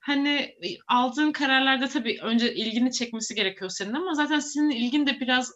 [0.00, 0.54] hani
[0.88, 5.52] aldığın kararlarda tabii önce ilgini çekmesi gerekiyor senin ama zaten senin ilgin de biraz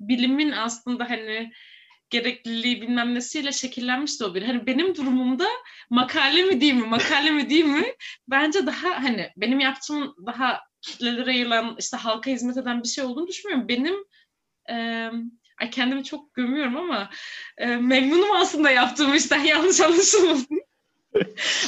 [0.00, 1.52] bilimin aslında hani
[2.10, 4.42] gerekliliği bilmem nesiyle şekillenmiş de o bir.
[4.42, 5.46] Hani benim durumumda
[5.90, 7.84] makale mi değil mi, makale mi değil mi?
[8.28, 13.26] Bence daha hani benim yaptığım daha kitlelere yayılan, işte halka hizmet eden bir şey olduğunu
[13.26, 13.68] düşünmüyorum.
[13.68, 13.94] Benim
[14.70, 15.10] e,
[15.60, 17.10] ay kendimi çok gömüyorum ama
[17.58, 20.67] e, memnunum aslında yaptığım işten yanlış anlaşılmasın.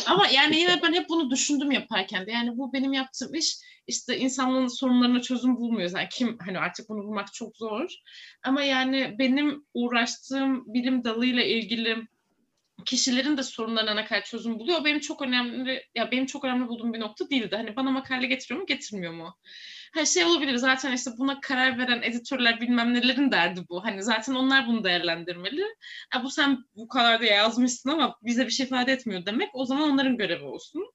[0.07, 2.33] Ama yani yine ben hep bunu düşündüm yaparken de.
[2.33, 5.91] Yani bu benim yaptığım iş işte insanlığın sorunlarına çözüm bulmuyor.
[5.97, 7.91] Yani kim hani artık bunu bulmak çok zor.
[8.43, 12.07] Ama yani benim uğraştığım bilim dalıyla ilgili
[12.85, 14.85] kişilerin de sorunlarına ne kadar çözüm buluyor.
[14.85, 17.57] Benim çok önemli ya benim çok önemli bulduğum bir nokta değildi.
[17.57, 19.37] Hani bana makale getiriyor mu, getirmiyor mu?
[19.95, 20.57] Her şey olabilir.
[20.57, 23.85] Zaten işte buna karar veren editörler bilmem nelerin derdi bu.
[23.85, 25.65] Hani zaten onlar bunu değerlendirmeli.
[26.15, 29.49] Ya bu sen bu kadar da yazmışsın ama bize bir şey ifade etmiyor demek.
[29.53, 30.93] O zaman onların görevi olsun.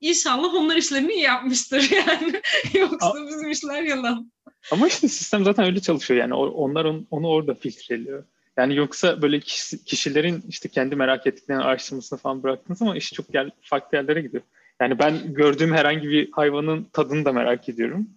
[0.00, 2.42] İnşallah onlar işlerini iyi yapmıştır yani.
[2.74, 4.32] Yoksa bizim işler yalan.
[4.72, 6.34] Ama işte sistem zaten öyle çalışıyor yani.
[6.34, 8.24] Onlar onu orada filtreliyor.
[8.58, 9.40] Yani yoksa böyle
[9.86, 14.42] kişilerin işte kendi merak ettiklerini araştırmasını falan bıraktınız ama iş çok yer, farklı yerlere gidiyor.
[14.80, 18.10] Yani ben gördüğüm herhangi bir hayvanın tadını da merak ediyorum.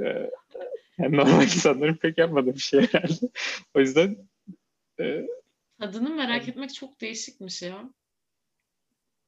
[0.00, 0.30] Ee,
[0.98, 3.28] yani normal insanların pek yapmadığı bir şey herhalde.
[3.74, 4.16] O yüzden
[5.00, 5.26] e,
[5.80, 7.90] Tadını merak yani, etmek çok değişikmiş ya.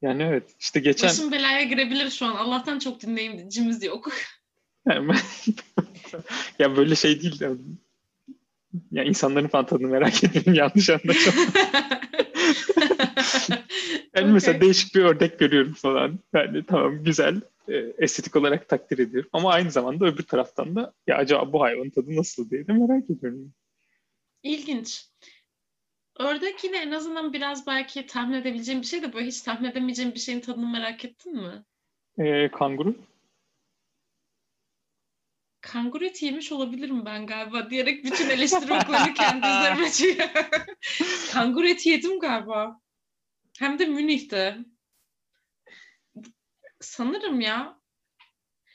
[0.03, 0.55] Yani evet.
[0.59, 1.09] işte geçen...
[1.09, 2.37] Başım belaya girebilir şu an.
[2.37, 4.13] Allah'tan çok dinleyicimiz yok.
[4.89, 5.09] Yani
[5.77, 5.83] ben...
[6.59, 7.41] ya böyle şey değil.
[8.93, 11.43] Ya insanların falan tadını merak etmeyin yanlış anlaşılma.
[14.15, 14.33] yani okay.
[14.33, 16.19] mesela değişik bir ördek görüyorum falan.
[16.35, 17.41] Yani tamam güzel.
[17.69, 19.31] E, estetik olarak takdir ediyorum.
[19.33, 23.11] Ama aynı zamanda öbür taraftan da ya acaba bu hayvanın tadı nasıl diye de merak
[23.11, 23.53] ediyorum.
[24.43, 25.07] İlginç.
[26.19, 30.15] Ördek yine en azından biraz belki tahmin edebileceğim bir şey de böyle hiç tahmin edemeyeceğim
[30.15, 31.65] bir şeyin tadını merak ettin mi?
[32.19, 32.95] Ee, kanguru?
[35.67, 39.91] Kanguru eti yemiş olabilirim ben galiba diyerek bütün eleştiri oklarını kendi üzerime
[41.33, 42.81] kanguru eti yedim galiba.
[43.59, 44.59] Hem de Münih'te.
[46.81, 47.81] Sanırım ya.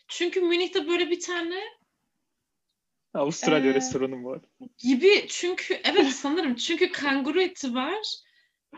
[0.08, 1.62] Çünkü Münih'te böyle bir tane
[3.13, 4.41] Avustralya ee, restoranı var.
[4.77, 8.08] Gibi çünkü evet sanırım çünkü kanguru eti var.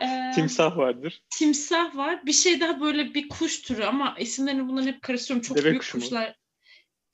[0.02, 1.22] Ee, timsah vardır.
[1.30, 2.26] Timsah var.
[2.26, 5.48] Bir şey daha böyle bir kuş türü ama isimlerini bunların hep karıştırıyorum.
[5.48, 6.28] Çok Deve büyük kuşu kuşlar.
[6.28, 6.34] Mu?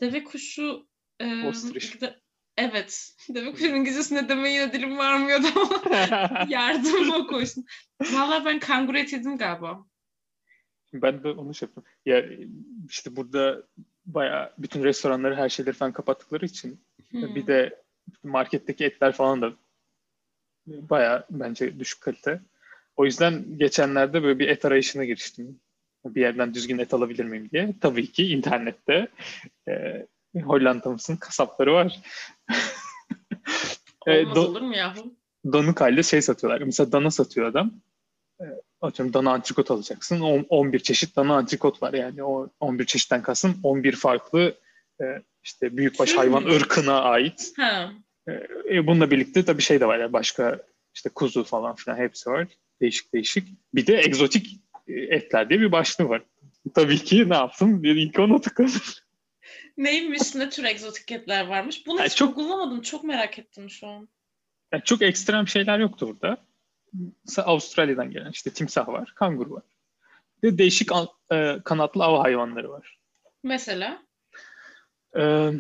[0.00, 0.89] Deve kuşu
[1.20, 2.00] e, Ostrich.
[2.00, 2.20] De,
[2.56, 3.16] evet.
[3.34, 7.64] Deve kuşunun İngilizcesinde deme yine dilim varmıyordu ama yardımıma koştum.
[8.12, 9.86] Valla ben kanguru eti yedim galiba.
[10.92, 11.84] Ben de onu şey yaptım.
[12.06, 12.24] Ya
[12.88, 13.62] işte burada
[14.06, 16.80] bayağı bütün restoranları her şeyleri falan kapattıkları için
[17.10, 17.34] Hmm.
[17.34, 17.82] Bir de
[18.22, 19.52] marketteki etler falan da
[20.66, 22.40] bayağı bence düşük kalite.
[22.96, 25.60] O yüzden geçenlerde böyle bir et arayışına giriştim.
[26.04, 27.74] Bir yerden düzgün et alabilir miyim diye.
[27.80, 29.08] Tabii ki internette
[29.68, 30.06] e,
[30.44, 32.00] Hollanda'mızın kasapları var.
[34.06, 35.14] e, Olmaz do- olur mu yahu?
[35.52, 36.60] Donuk halde şey satıyorlar.
[36.60, 37.72] Mesela dana satıyor adam.
[38.40, 38.44] E,
[38.80, 40.20] atıyorum dana antrikot alacaksın.
[40.20, 42.24] 11 çeşit dana antrikot var yani.
[42.24, 44.54] O 11 çeşitten kasım 11 farklı
[45.00, 45.04] e,
[45.44, 47.52] işte büyükbaş hayvan ırkına ait.
[47.56, 47.92] Ha.
[48.70, 50.58] E, bununla birlikte tabii şey de var yani başka
[50.94, 52.46] işte kuzu falan filan hepsi var.
[52.80, 53.48] Değişik değişik.
[53.74, 56.22] Bir de egzotik e, etler diye bir başlığı var.
[56.74, 57.82] Tabii ki ne yaptım?
[57.82, 58.80] Bir ilk ona tıkladım.
[59.80, 60.34] Neymiş?
[60.34, 61.86] Ne tür egzotik etler varmış?
[61.86, 62.80] Bunu yani hiç çok, bulamadım.
[62.80, 64.08] Çok merak ettim şu an.
[64.72, 66.38] Yani çok ekstrem şeyler yoktu burada.
[67.24, 69.62] Mesela Avustralya'dan gelen işte timsah var, kanguru var.
[70.42, 70.90] Bir de değişik
[71.32, 72.98] e, kanatlı av hayvanları var.
[73.42, 74.02] Mesela?
[75.18, 75.50] Ee,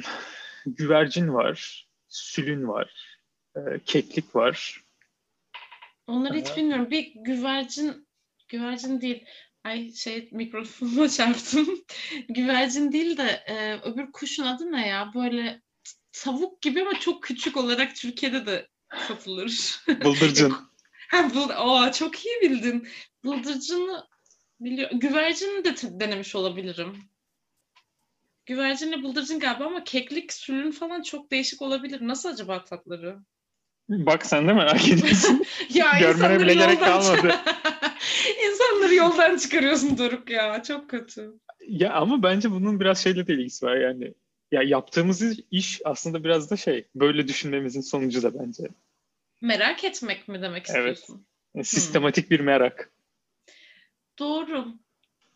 [0.66, 3.18] güvercin var, sülün var,
[3.56, 4.84] e, keklik var.
[6.06, 6.90] Onları hiç bilmiyorum.
[6.90, 8.08] Bir güvercin,
[8.48, 9.24] güvercin değil.
[9.64, 11.84] Ay şey mikrofonuma çarptım.
[12.28, 15.10] güvercin değil de e, öbür kuşun adı ne ya?
[15.14, 15.62] Böyle
[16.12, 18.68] tavuk gibi ama çok küçük olarak Türkiye'de de
[19.08, 19.80] satılır.
[20.04, 20.56] Bıldırcın.
[21.10, 22.88] ha, bul Aa, çok iyi bildin.
[23.24, 24.06] Bıldırcını
[24.60, 24.90] biliyor.
[24.92, 26.96] Güvercini de denemiş olabilirim.
[28.46, 31.98] Güvercinle bıldırcın galiba ama keklik, sülün falan çok değişik olabilir.
[32.00, 33.18] Nasıl acaba tatları?
[33.90, 35.44] Bak sen de merak ediyorsun.
[35.68, 37.34] ya Görmene bile gerek kalmadı.
[38.50, 40.62] İnsanları yoldan çıkarıyorsun Doruk ya.
[40.62, 41.32] Çok kötü.
[41.68, 44.14] Ya ama bence bunun biraz şeyle de ilgisi var yani.
[44.52, 48.62] Ya yaptığımız iş aslında biraz da şey, böyle düşünmemizin sonucu da bence.
[49.40, 51.26] Merak etmek mi demek istiyorsun?
[51.54, 51.66] Evet.
[51.66, 52.30] Sistematik hmm.
[52.30, 52.92] bir merak.
[54.18, 54.74] Doğru.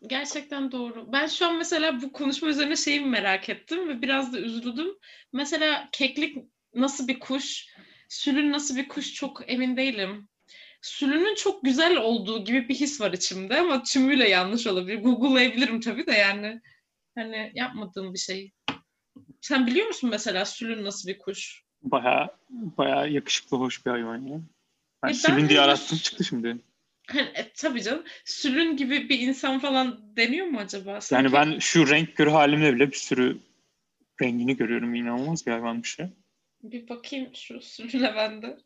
[0.07, 1.11] Gerçekten doğru.
[1.13, 4.87] Ben şu an mesela bu konuşma üzerine şeyi merak ettim ve biraz da üzüldüm.
[5.33, 6.37] Mesela keklik
[6.73, 7.67] nasıl bir kuş,
[8.09, 10.27] sülün nasıl bir kuş çok emin değilim.
[10.81, 15.01] Sülünün çok güzel olduğu gibi bir his var içimde ama tümüyle yanlış olabilir.
[15.01, 16.61] Google'layabilirim tabii de yani.
[17.15, 18.51] Hani yapmadığım bir şey.
[19.41, 21.63] Sen biliyor musun mesela sülün nasıl bir kuş?
[21.83, 24.41] Baya baya yakışıklı hoş bir hayvan ya.
[25.03, 26.57] Ben e sülün ben diye arattım çıktı şimdi.
[27.07, 28.03] Hani, e, tabii canım.
[28.25, 31.01] Sülün gibi bir insan falan deniyor mu acaba?
[31.01, 31.23] Sanki...
[31.23, 33.37] Yani ben şu renk görü halimle bile bir sürü
[34.21, 34.95] rengini görüyorum.
[34.95, 36.09] İnanılmaz bir hayvanmış ya.
[36.71, 38.57] Bir bakayım şu sürüne ben de.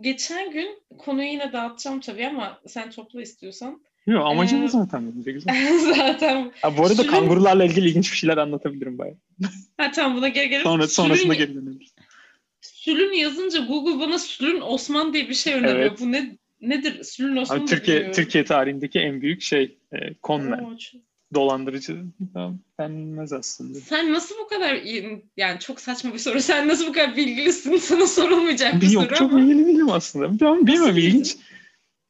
[0.00, 3.82] Geçen gün konuyu yine dağıtacağım tabii ama sen topla istiyorsan.
[4.06, 5.22] Yok amacım ee, zaten.
[5.22, 5.78] Güzel.
[5.96, 6.52] zaten.
[6.62, 7.10] Ha, bu arada sürün...
[7.10, 9.16] kangurularla ilgili ilginç bir şeyler anlatabilirim bayağı.
[9.76, 10.64] Ha tamam buna geri gelelim.
[10.64, 11.46] Sonra, sonrasında sülün...
[11.46, 11.94] geri döneriz.
[12.60, 15.90] Sülün yazınca Google bana Sülün Osman diye bir şey öneriyor.
[15.90, 16.00] Evet.
[16.00, 17.04] Bu ne nedir?
[17.04, 20.78] Sülün Osman Abi, Türkiye, Türkiye tarihindeki en büyük şey e, konmen
[21.34, 22.04] dolandırıcı
[22.80, 23.78] denmez aslında.
[23.80, 24.80] Sen nasıl bu kadar
[25.36, 26.40] yani çok saçma bir soru.
[26.40, 27.76] Sen nasıl bu kadar bilgilisin?
[27.76, 29.42] Sana sorulmayacak bir Yok, soru çok ama.
[29.42, 30.40] bilgili değilim aslında.
[30.40, 31.36] Ben bilmiyorum ilginç.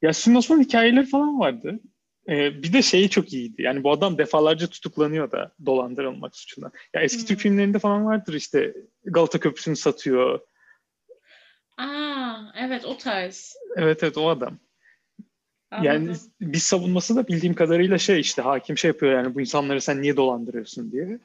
[0.02, 1.80] Ya Sülün Osman hikayeleri falan vardı.
[2.28, 3.62] Ee, bir de şeyi çok iyiydi.
[3.62, 6.72] Yani bu adam defalarca tutuklanıyor da dolandırılmak suçundan.
[6.94, 7.26] Ya eski hmm.
[7.26, 10.40] Türk filmlerinde falan vardır işte Galata Köprüsü'nü satıyor.
[11.76, 13.56] Aa, evet o tarz.
[13.76, 14.58] Evet evet o adam.
[15.70, 16.06] Anladım.
[16.06, 20.02] Yani bir savunması da bildiğim kadarıyla şey işte hakim şey yapıyor yani bu insanları sen
[20.02, 21.18] niye dolandırıyorsun diye.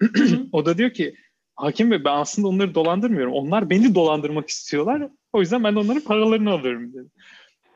[0.52, 1.14] o da diyor ki
[1.56, 3.32] hakim bey ben aslında onları dolandırmıyorum.
[3.32, 5.08] Onlar beni dolandırmak istiyorlar.
[5.32, 7.08] O yüzden ben onların paralarını alıyorum dedi.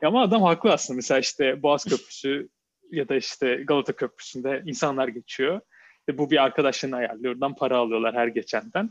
[0.03, 0.95] Ama adam haklı aslında.
[0.95, 2.49] Mesela işte Boğaz Köprüsü
[2.91, 5.61] ya da işte Galata Köprüsü'nde insanlar geçiyor.
[6.09, 7.33] ve bu bir arkadaşlarını ayarlıyor.
[7.33, 8.89] Oradan para alıyorlar her geçenden.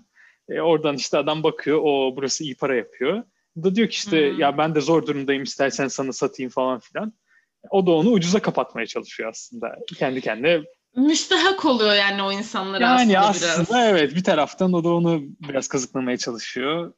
[0.49, 1.81] E, oradan işte adam bakıyor.
[1.83, 3.23] O burası iyi para yapıyor.
[3.57, 4.41] Da diyor ki işte hmm.
[4.41, 7.13] ya ben de zor durumdayım istersen sana satayım falan filan.
[7.71, 9.77] O da onu ucuza kapatmaya çalışıyor aslında.
[9.99, 10.61] Kendi kendine
[10.97, 13.89] müstahak oluyor yani o insanlar yani aslında, aslında biraz.
[13.91, 16.95] evet bir taraftan o da onu biraz kazıklamaya çalışıyor.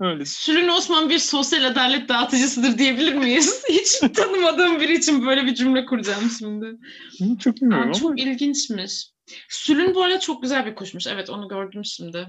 [0.00, 0.24] Öyle.
[0.24, 3.62] Sürün Osman bir sosyal adalet dağıtıcısıdır diyebilir miyiz?
[3.70, 6.66] Hiç tanımadığım biri için böyle bir cümle kuracağım şimdi.
[7.38, 9.10] Çok bilmiyorum Aa, Çok ilginçmiş.
[9.48, 11.06] Sülün bu arada çok güzel bir kuşmuş.
[11.06, 12.26] Evet onu gördüm şimdi.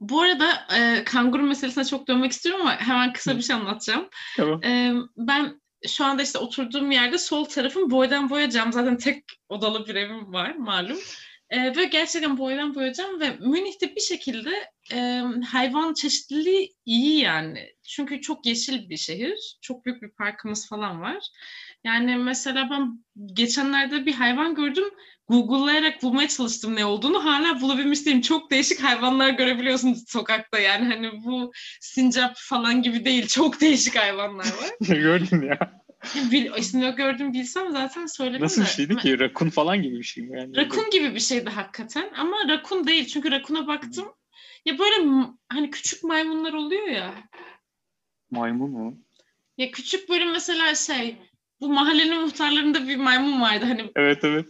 [0.00, 4.08] Bu arada e, kanguru meselesine çok dönmek istiyorum ama hemen kısa bir şey anlatacağım.
[4.36, 4.64] Tamam.
[4.64, 8.72] E, ben şu anda işte oturduğum yerde sol tarafım boydan boya cam.
[8.72, 10.98] Zaten tek odalı bir evim var malum.
[11.50, 14.50] E, ve gerçekten boydan boya cam ve Münih'te bir şekilde
[14.92, 17.72] e, hayvan çeşitliliği iyi yani.
[17.82, 19.56] Çünkü çok yeşil bir şehir.
[19.60, 21.28] Çok büyük bir parkımız falan var.
[21.84, 24.88] Yani mesela ben geçenlerde bir hayvan gördüm.
[25.28, 27.24] Google'layarak bulmaya çalıştım ne olduğunu.
[27.24, 28.20] Hala bulabilmiş değilim.
[28.20, 30.58] Çok değişik hayvanlar görebiliyorsunuz sokakta.
[30.58, 33.26] Yani hani bu sincap falan gibi değil.
[33.26, 34.70] Çok değişik hayvanlar var.
[34.80, 35.58] Gördün ya.
[36.32, 39.18] Bil, ismini gördüm bilsem zaten söylerim Nasıl bir şeydi ki?
[39.18, 40.38] Rakun falan gibi bir şey mi?
[40.38, 42.10] Yani rakun gibi bir şeydi hakikaten.
[42.16, 43.06] Ama rakun değil.
[43.06, 44.08] Çünkü rakuna baktım.
[44.64, 47.14] Ya böyle hani küçük maymunlar oluyor ya.
[48.30, 48.98] Maymun mu?
[49.58, 51.16] Ya küçük böyle mesela şey
[51.60, 53.90] bu mahallenin muhtarlarında bir maymun vardı hani.
[53.96, 54.46] Evet evet.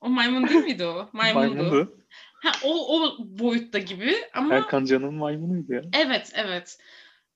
[0.00, 1.08] O maymun değil miydi o?
[1.12, 1.54] Maymundu.
[1.54, 1.98] Maymundu.
[2.42, 4.54] Ha, o, o boyutta gibi ama...
[4.54, 5.82] Erkan Can'ın maymunuydu ya.
[5.92, 6.78] Evet evet.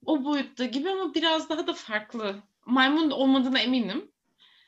[0.07, 2.43] O boyutta gibi ama biraz daha da farklı.
[2.67, 4.13] Maymun olmadığına eminim.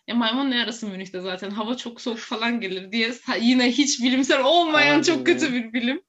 [0.07, 4.45] Ya maymun ne arası Münih'te zaten hava çok soğuk falan gelir diye yine hiç bilimsel
[4.45, 5.03] olmayan Aynen.
[5.03, 6.03] çok kötü bir bilim.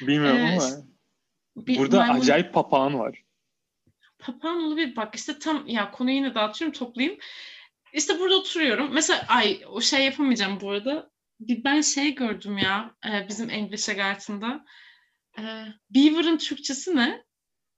[0.00, 0.70] Bilmiyorum ee, ama
[1.56, 2.20] bir burada maymun...
[2.20, 3.24] acayip papağan var.
[4.18, 4.96] Papağan olabilir.
[4.96, 7.18] Bak işte tam ya konuyu yine dağıtıyorum toplayayım.
[7.92, 8.90] İşte burada oturuyorum.
[8.92, 11.10] Mesela ay o şey yapamayacağım bu arada.
[11.40, 14.64] Bir ben şey gördüm ya e, bizim English Garden'da.
[15.38, 15.42] E,
[15.90, 17.24] Beaver'ın Türkçesi ne?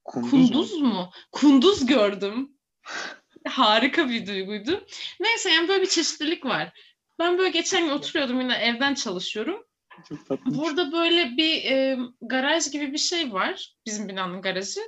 [0.04, 0.88] Kunduz, Kunduz mu?
[0.88, 1.10] mu?
[1.32, 2.56] Kunduz gördüm.
[3.48, 4.86] Harika bir duyguydu.
[5.20, 6.72] Neyse yani böyle bir çeşitlilik var.
[7.18, 9.66] Ben böyle geçen gün oturuyordum yine evden çalışıyorum.
[10.08, 10.58] Çok tatlı.
[10.58, 13.74] Burada böyle bir e, garaj gibi bir şey var.
[13.86, 14.80] Bizim binanın garajı.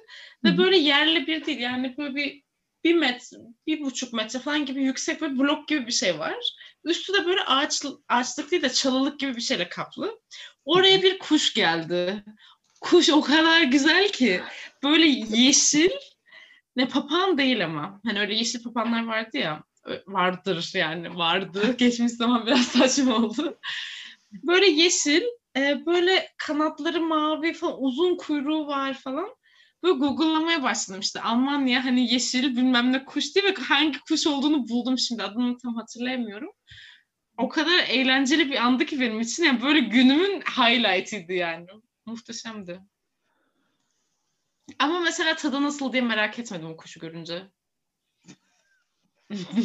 [0.44, 1.58] Ve böyle yerli bir değil.
[1.58, 2.44] Yani böyle bir
[2.84, 6.54] bir metre, bir buçuk metre falan gibi yüksek bir blok gibi bir şey var.
[6.84, 10.20] Üstü de böyle ağaç, ağaçlık değil de çalılık gibi bir şeyle kaplı.
[10.64, 12.24] Oraya bir kuş geldi.
[12.80, 14.42] Kuş o kadar güzel ki.
[14.82, 15.90] Böyle yeşil,
[16.76, 18.00] ne papağan değil ama.
[18.04, 19.62] Hani öyle yeşil papağanlar vardı ya.
[20.06, 21.76] Vardır yani vardı.
[21.78, 23.58] Geçmiş zaman biraz saçma oldu.
[24.32, 25.22] Böyle yeşil,
[25.56, 29.28] e, böyle kanatları mavi falan, uzun kuyruğu var falan.
[29.84, 31.20] Böyle Google'lamaya başladım işte.
[31.20, 35.22] Almanya hani yeşil bilmem ne kuş diye ve hangi kuş olduğunu buldum şimdi.
[35.22, 36.50] Adını tam hatırlayamıyorum.
[37.38, 39.44] O kadar eğlenceli bir andı ki benim için.
[39.44, 41.66] Yani böyle günümün highlight'ıydı yani.
[42.06, 42.80] Muhteşemdi.
[44.78, 47.42] Ama mesela tadı nasıl diye merak etmedim o kuşu görünce.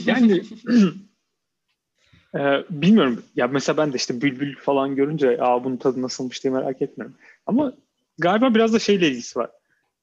[0.05, 0.43] Yani
[2.35, 3.23] e, bilmiyorum.
[3.35, 7.17] Ya mesela ben de işte bülbül falan görünce Aa, bunun tadı nasılmış diye merak etmiyorum.
[7.45, 7.73] Ama
[8.17, 9.49] galiba biraz da şeyle ilgisi var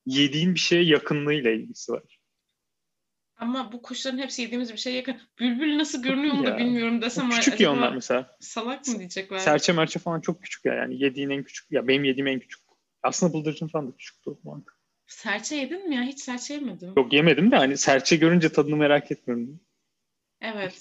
[0.07, 2.19] yediğin bir şeye yakınlığıyla ilgisi var.
[3.37, 5.21] Ama bu kuşların hepsi yediğimiz bir şeye yakın.
[5.38, 7.31] Bülbül nasıl görünüyor onu da bilmiyorum desem.
[7.31, 8.37] Küçük ya onlar mesela.
[8.40, 9.38] Salak mı diyecekler?
[9.38, 11.03] Serçe merçe falan çok küçük ya yani.
[11.03, 11.73] Yediğin en küçük.
[11.73, 12.61] Ya benim yediğim en küçük.
[13.03, 14.64] Aslında bıldırcın falan da küçüktü o zaman.
[15.07, 16.03] Serçe yedin mi ya?
[16.03, 16.92] Hiç serçe yemedim.
[16.97, 19.61] Yok yemedim de hani serçe görünce tadını merak etmiyorum.
[20.40, 20.79] Evet.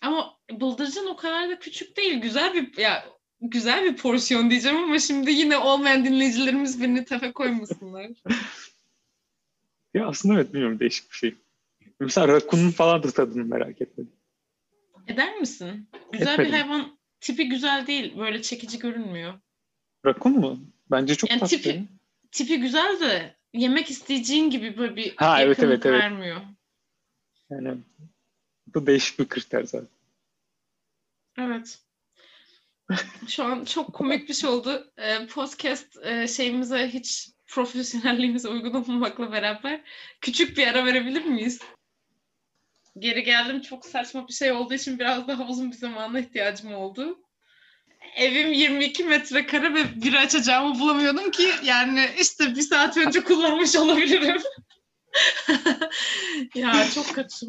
[0.00, 2.20] Ama bıldırcın o kadar da küçük değil.
[2.20, 3.04] Güzel bir ya
[3.40, 8.10] güzel bir porsiyon diyeceğim ama şimdi yine olmayan dinleyicilerimiz birini tefe koymasınlar.
[9.94, 11.34] ya aslında evet bilmiyorum değişik bir şey.
[12.00, 14.12] Mesela rakunun falan da tadını merak etmedim.
[15.06, 15.88] Eder misin?
[16.12, 16.52] Güzel Etmedim.
[16.52, 18.18] bir hayvan tipi güzel değil.
[18.18, 19.34] Böyle çekici görünmüyor.
[20.06, 20.60] Rakun mu?
[20.90, 21.56] Bence çok yani tatlı.
[21.56, 21.84] Tipi,
[22.32, 26.02] tipi güzel de yemek isteyeceğin gibi böyle bir ha, evet, evet, evet.
[26.02, 26.40] vermiyor.
[27.50, 27.78] Yani
[28.74, 29.88] bu değişik bir kriter zaten.
[31.38, 31.78] Evet.
[33.28, 34.92] Şu an çok komik bir şey oldu.
[34.98, 39.80] Ee, podcast e, şeyimize hiç profesyonelliğimize uygun olmamakla beraber
[40.20, 41.60] küçük bir ara verebilir miyiz?
[42.98, 43.60] Geri geldim.
[43.60, 47.18] Çok saçma bir şey olduğu için biraz daha uzun bir zamana ihtiyacım oldu.
[48.16, 54.42] Evim 22 metrekare ve bir açacağımı bulamıyordum ki yani işte bir saat önce kullanmış olabilirim.
[56.54, 57.46] ya çok kötü.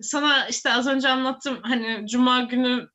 [0.00, 2.88] Sana işte az önce anlattım hani cuma günü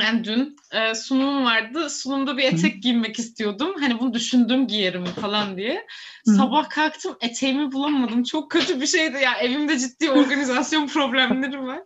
[0.00, 1.90] yani dün e, sunum vardı.
[1.90, 3.74] Sunumda bir etek giymek istiyordum.
[3.80, 5.86] Hani bunu düşündüm giyerim falan diye.
[6.26, 6.34] Hı.
[6.34, 8.22] Sabah kalktım eteğimi bulamadım.
[8.22, 9.34] Çok kötü bir şeydi ya.
[9.34, 11.80] Evimde ciddi organizasyon problemleri var.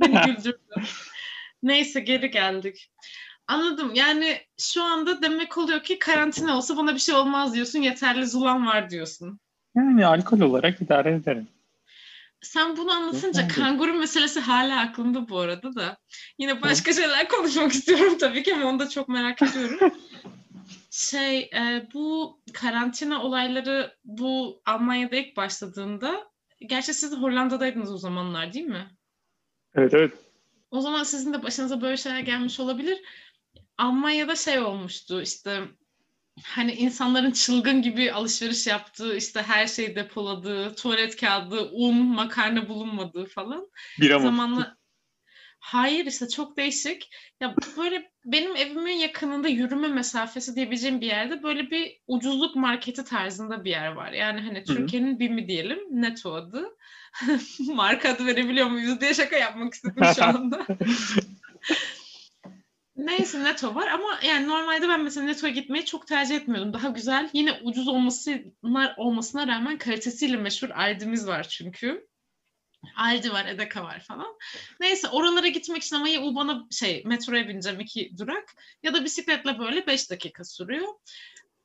[0.00, 0.82] Beni güldürdü.
[1.62, 2.90] Neyse geri geldik.
[3.48, 3.94] Anladım.
[3.94, 7.78] Yani şu anda demek oluyor ki karantina olsa bana bir şey olmaz diyorsun.
[7.78, 9.40] Yeterli zulan var diyorsun.
[9.76, 11.48] Yani alkol olarak idare ederim.
[12.44, 15.98] Sen bunu anlatınca kanguru meselesi hala aklımda bu arada da.
[16.38, 19.92] Yine başka şeyler konuşmak istiyorum tabii ki ama onu da çok merak ediyorum.
[20.90, 26.30] şey e, bu karantina olayları bu Almanya'da ilk başladığında
[26.66, 28.90] gerçi siz Hollanda'daydınız o zamanlar değil mi?
[29.74, 30.12] Evet evet.
[30.70, 32.98] O zaman sizin de başınıza böyle şeyler gelmiş olabilir.
[33.78, 35.60] Almanya'da şey olmuştu işte
[36.42, 43.26] hani insanların çılgın gibi alışveriş yaptığı, işte her şeyi depoladığı, tuvalet kağıdı, un, makarna bulunmadığı
[43.26, 43.66] falan.
[44.00, 44.76] Bir Zamanla
[45.64, 47.10] Hayır işte çok değişik.
[47.40, 53.64] Ya böyle benim evimin yakınında yürüme mesafesi diyebileceğim bir yerde böyle bir ucuzluk marketi tarzında
[53.64, 54.12] bir yer var.
[54.12, 55.78] Yani hani Türkiye'nin BİM'i diyelim.
[55.90, 56.76] Neto adı.
[57.74, 60.66] Marka adı verebiliyor muyuz diye şaka yapmak istedim şu anda.
[62.96, 66.72] Neyse Neto var ama yani normalde ben mesela Neto'ya gitmeyi çok tercih etmiyordum.
[66.72, 72.06] Daha güzel yine ucuz olmasına, olmasına rağmen kalitesiyle meşhur Aldi'miz var çünkü.
[72.96, 74.38] Aldi var, Edeka var falan.
[74.80, 79.58] Neyse oralara gitmek için ama ya U-Bahn'a şey metroya bineceğim iki durak ya da bisikletle
[79.58, 80.88] böyle beş dakika sürüyor.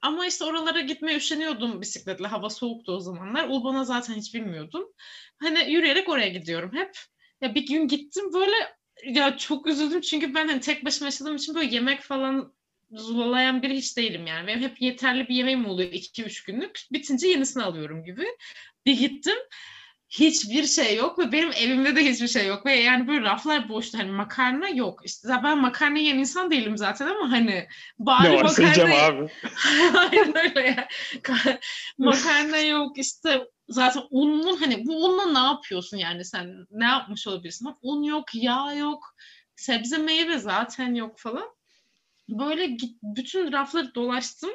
[0.02, 2.28] Ama işte oralara gitmeye üşeniyordum bisikletle.
[2.28, 3.48] Hava soğuktu o zamanlar.
[3.50, 4.94] U-Bahn'a zaten hiç bilmiyordum.
[5.40, 6.98] Hani yürüyerek oraya gidiyorum hep.
[7.42, 8.56] Ya bir gün gittim böyle
[9.04, 12.54] ya çok üzüldüm çünkü ben hani tek başıma yaşadığım için böyle yemek falan
[12.92, 14.48] zulalayan biri hiç değilim yani.
[14.48, 16.80] Benim hep yeterli bir yemeğim oluyor 2-3 günlük.
[16.92, 18.26] Bitince yenisini alıyorum gibi.
[18.86, 19.38] Bir gittim
[20.10, 23.98] hiçbir şey yok ve benim evimde de hiçbir şey yok ve yani böyle raflar boştu
[23.98, 27.68] hani makarna yok işte ben makarna yiyen insan değilim zaten ama hani
[28.00, 29.30] bari ne makarna abi.
[29.98, 30.88] Aynen öyle ya.
[31.98, 37.70] makarna yok işte zaten unun hani bu unla ne yapıyorsun yani sen ne yapmış olabilirsin?
[37.82, 39.16] Un yok, yağ yok,
[39.56, 41.46] sebze meyve zaten yok falan.
[42.30, 44.52] Böyle git, bütün rafları dolaştım.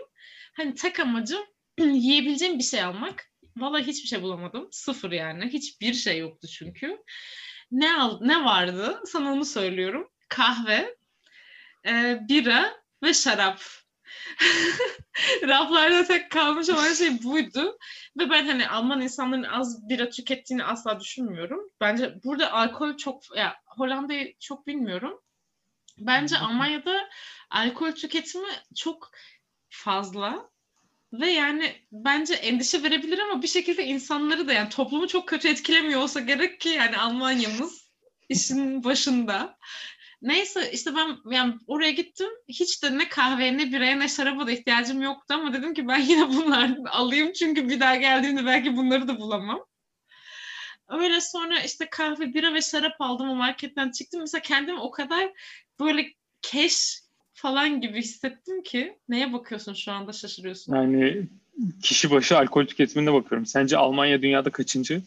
[0.56, 1.42] Hani tek amacım
[1.78, 3.33] yiyebileceğim bir şey almak.
[3.56, 4.68] Valla hiçbir şey bulamadım.
[4.70, 5.48] Sıfır yani.
[5.48, 6.98] Hiçbir şey yoktu çünkü.
[7.70, 9.00] Ne al ne vardı?
[9.06, 10.10] Sana onu söylüyorum.
[10.28, 10.96] Kahve,
[11.86, 13.60] e, bira ve şarap.
[15.42, 17.78] Raflarda tek kalmış olan şey buydu.
[18.18, 21.70] Ve ben hani Alman insanların az bira tükettiğini asla düşünmüyorum.
[21.80, 25.20] Bence burada alkol çok, ya Hollanda'yı çok bilmiyorum.
[25.98, 27.08] Bence Almanya'da
[27.50, 29.10] alkol tüketimi çok
[29.68, 30.50] fazla.
[31.20, 36.00] Ve yani bence endişe verebilir ama bir şekilde insanları da yani toplumu çok kötü etkilemiyor
[36.00, 37.90] olsa gerek ki yani Almanya'mız
[38.28, 39.58] işin başında.
[40.22, 42.28] Neyse işte ben yani oraya gittim.
[42.48, 46.00] Hiç de ne kahveye ne biraya ne şaraba da ihtiyacım yoktu ama dedim ki ben
[46.08, 49.66] yine bunlardan alayım çünkü bir daha geldiğimde belki bunları da bulamam.
[50.88, 54.20] Öyle sonra işte kahve, bira ve şarap aldım o marketten çıktım.
[54.20, 55.32] Mesela kendimi o kadar
[55.80, 57.03] böyle keş
[57.34, 58.98] falan gibi hissettim ki.
[59.08, 60.74] Neye bakıyorsun şu anda şaşırıyorsun?
[60.74, 61.28] Yani
[61.82, 63.46] kişi başı alkol tüketimine bakıyorum.
[63.46, 65.02] Sence Almanya dünyada kaçıncı?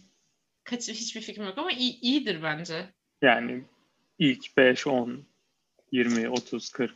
[0.64, 2.86] Kaç, hiçbir fikrim yok ama iyi, iyidir bence.
[3.22, 3.64] Yani
[4.20, 5.26] ilk 5, 10,
[5.92, 6.96] 20, 30, 40.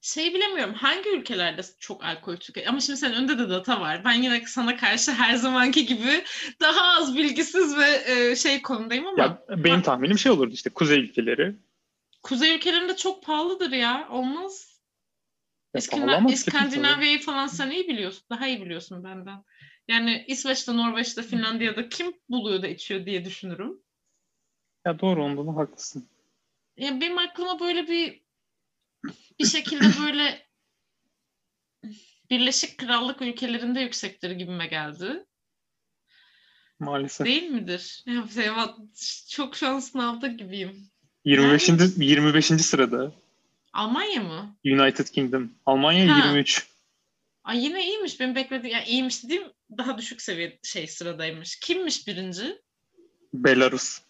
[0.00, 4.04] şey bilemiyorum hangi ülkelerde çok alkol tüketiyor ama şimdi senin önünde de data var.
[4.04, 6.24] Ben yine sana karşı her zamanki gibi
[6.60, 9.22] daha az bilgisiz ve e, şey konumdayım ama.
[9.22, 11.54] Ya, benim tahminim şey olurdu işte kuzey ülkeleri.
[12.22, 14.08] Kuzey ülkelerinde çok pahalıdır ya.
[14.10, 14.80] Olmaz.
[15.74, 18.24] İskandinav- İskandinavya'yı falan sen iyi biliyorsun.
[18.30, 19.44] Daha iyi biliyorsun benden.
[19.88, 23.82] Yani İsveç'te, Norveç'te, Finlandiya'da kim buluyor da içiyor diye düşünürüm.
[24.86, 26.08] Ya doğru onda da haklısın.
[26.76, 28.22] Ya benim aklıma böyle bir
[29.38, 30.46] bir şekilde böyle
[32.30, 35.26] Birleşik Krallık ülkelerinde yüksektir gibime geldi.
[36.78, 37.26] Maalesef.
[37.26, 38.04] Değil midir?
[38.06, 38.76] Ya,
[39.30, 40.90] çok şu an sınavda gibiyim.
[41.24, 41.68] 25.
[41.68, 41.80] Yani...
[41.98, 42.46] 25.
[42.46, 43.12] sırada.
[43.72, 44.56] Almanya mı?
[44.64, 45.50] United Kingdom.
[45.66, 46.26] Almanya ha.
[46.26, 46.66] 23.
[47.44, 48.20] Ay yine iyiymiş.
[48.20, 49.42] Benim beklediğim yani iyiymiş dediğim
[49.78, 51.60] daha düşük seviye şey sıradaymış.
[51.60, 52.58] Kimmiş birinci?
[53.34, 54.00] Belarus.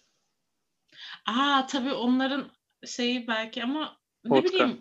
[1.25, 2.51] Aa tabii onların
[2.85, 4.35] şeyi belki ama Vodka.
[4.35, 4.79] ne bileyim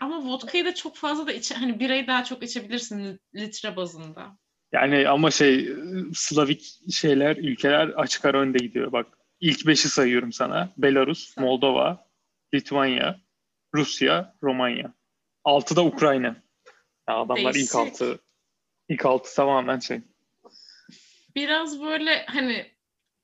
[0.00, 4.38] ama vodkayı da çok fazla da içe hani birayı daha çok içebilirsin litre bazında.
[4.72, 5.68] Yani ama şey
[6.14, 9.15] Slavik şeyler ülkeler açık ara önde gidiyor bak.
[9.40, 10.72] İlk beşi sayıyorum sana.
[10.78, 11.36] Belarus.
[11.36, 12.08] Moldova,
[12.54, 13.20] Litvanya,
[13.74, 14.94] Rusya, Romanya.
[15.44, 16.36] Altı da Ukrayna.
[17.08, 17.70] Ya adamlar Değişik.
[17.70, 18.18] ilk altı
[18.88, 20.00] ilk altı tamamen şey.
[21.34, 22.66] Biraz böyle hani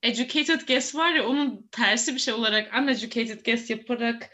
[0.03, 4.29] educated guess var ya onun tersi bir şey olarak uneducated guess yaparak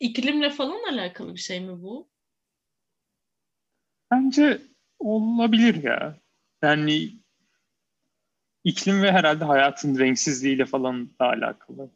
[0.00, 2.10] iklimle falan alakalı bir şey mi bu?
[4.10, 4.62] Bence
[4.98, 6.20] olabilir ya.
[6.62, 7.21] Yani
[8.64, 11.90] iklim ve herhalde hayatın renksizliğiyle falan da alakalı.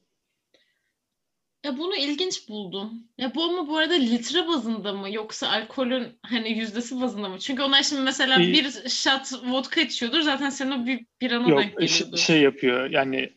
[1.64, 3.02] Ya bunu ilginç buldum.
[3.18, 7.38] Ya bu ama bu arada litre bazında mı yoksa alkolün hani yüzdesi bazında mı?
[7.38, 11.60] Çünkü onlar şimdi mesela ee, bir shot vodka içiyordur zaten senin o bir birana yok,
[11.60, 12.18] denk geliyordur.
[12.18, 13.32] şey yapıyor yani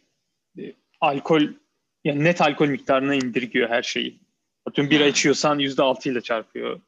[0.60, 1.42] e, alkol
[2.04, 4.20] yani net alkol miktarına indirgiyor her şeyi.
[4.66, 6.82] Atıyorum bira içiyorsan yüzde altı ile çarpıyor.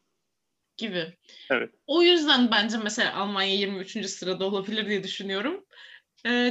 [0.77, 1.13] Gibi.
[1.49, 1.69] Evet.
[1.87, 4.05] O yüzden bence mesela Almanya 23.
[4.05, 5.65] sırada olabilir diye düşünüyorum.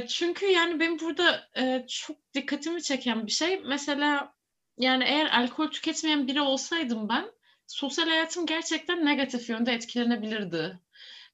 [0.07, 1.49] Çünkü yani benim burada
[1.87, 4.33] çok dikkatimi çeken bir şey mesela
[4.77, 7.31] yani eğer alkol tüketmeyen biri olsaydım ben
[7.67, 10.79] sosyal hayatım gerçekten negatif yönde etkilenebilirdi.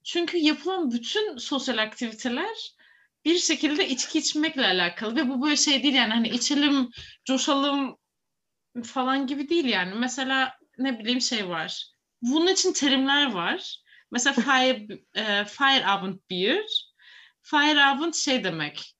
[0.03, 2.73] Çünkü yapılan bütün sosyal aktiviteler
[3.25, 6.89] bir şekilde içki içmekle alakalı ve bu böyle şey değil yani hani içelim,
[7.25, 7.97] coşalım
[8.83, 9.95] falan gibi değil yani.
[9.95, 11.85] Mesela ne bileyim şey var.
[12.21, 13.81] Bunun için terimler var.
[14.11, 16.86] Mesela fire, e, Feierabend Beer.
[17.49, 18.95] Feierabend şey demek.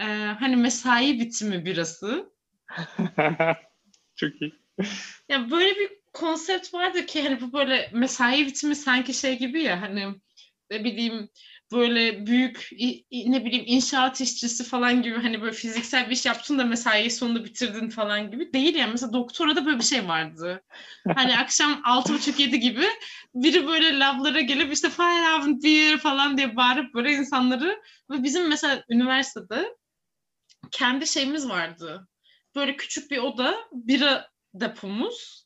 [0.00, 0.04] E,
[0.40, 2.32] hani mesai bitimi birası.
[4.16, 4.52] Çok iyi.
[5.28, 9.82] Ya böyle bir konsept vardı ki hani bu böyle mesai bitimi sanki şey gibi ya
[9.82, 10.06] hani
[10.70, 11.28] ne bileyim
[11.72, 12.68] böyle büyük
[13.12, 17.44] ne bileyim inşaat işçisi falan gibi hani böyle fiziksel bir iş yaptın da mesai sonunda
[17.44, 20.62] bitirdin falan gibi değil yani mesela doktora da böyle bir şey vardı.
[21.14, 22.86] Hani akşam altı buçuk yedi gibi
[23.34, 28.84] biri böyle lablara gelip işte Feierabend bir falan diye bağırıp böyle insanları ve bizim mesela
[28.90, 29.76] üniversitede
[30.70, 32.08] kendi şeyimiz vardı.
[32.54, 35.37] Böyle küçük bir oda, bira depomuz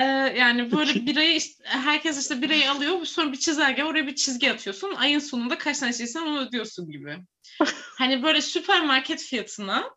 [0.00, 0.04] ee,
[0.36, 4.94] yani böyle birayı herkes işte birayı alıyor sonra bir çizelge oraya bir çizgi atıyorsun.
[4.94, 7.18] Ayın sonunda kaç tane şeysen onu ödüyorsun gibi.
[7.98, 9.90] hani böyle süpermarket fiyatına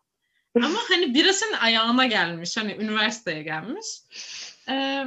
[0.56, 2.56] ama hani bira senin ayağına gelmiş.
[2.56, 3.86] Hani üniversiteye gelmiş.
[4.68, 5.04] Ee,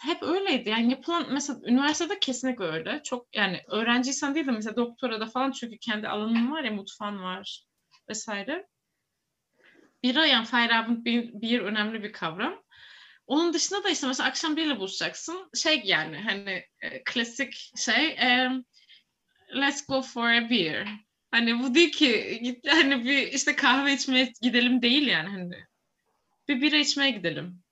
[0.00, 0.68] hep öyleydi.
[0.68, 3.00] Yani yapılan mesela üniversitede kesinlikle öyle.
[3.04, 7.22] Çok yani öğrenciysen değil de mesela doktora da falan çünkü kendi alanın var ya mutfağın
[7.22, 7.64] var
[8.08, 8.66] vesaire.
[10.02, 12.62] Bira yani Feierabend bir, bir önemli bir kavram.
[13.26, 15.50] Onun dışında da işte mesela akşam biriyle buluşacaksın.
[15.54, 18.50] Şey yani hani e, klasik şey e,
[19.56, 20.88] let's go for a beer.
[21.30, 25.54] Hani bu değil ki git hani bir işte kahve içmeye gidelim değil yani hani
[26.48, 27.62] bir bira içmeye gidelim.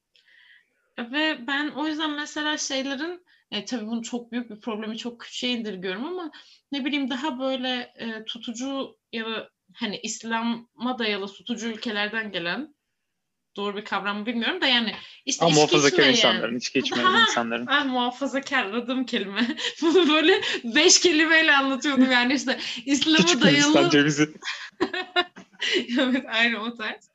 [0.99, 5.53] Ve ben o yüzden mesela şeylerin e, tabii bunun çok büyük bir problemi çok küçüğe
[5.53, 6.31] indirgiyorum ama
[6.73, 12.75] ne bileyim daha böyle e, tutucu ya da hani İslam'a dayalı tutucu ülkelerden gelen
[13.57, 14.95] doğru bir kavram mı bilmiyorum da yani
[15.25, 17.67] işte Ama muhafazakar insanların, içki içmeyen insanların.
[17.67, 19.57] Ah muhafazakar aradığım kelime.
[19.83, 23.91] Bunu böyle beş kelimeyle anlatıyordum yani işte İslam'a dayalı.
[23.91, 24.35] cevizi.
[25.99, 27.11] evet aynı o tarz.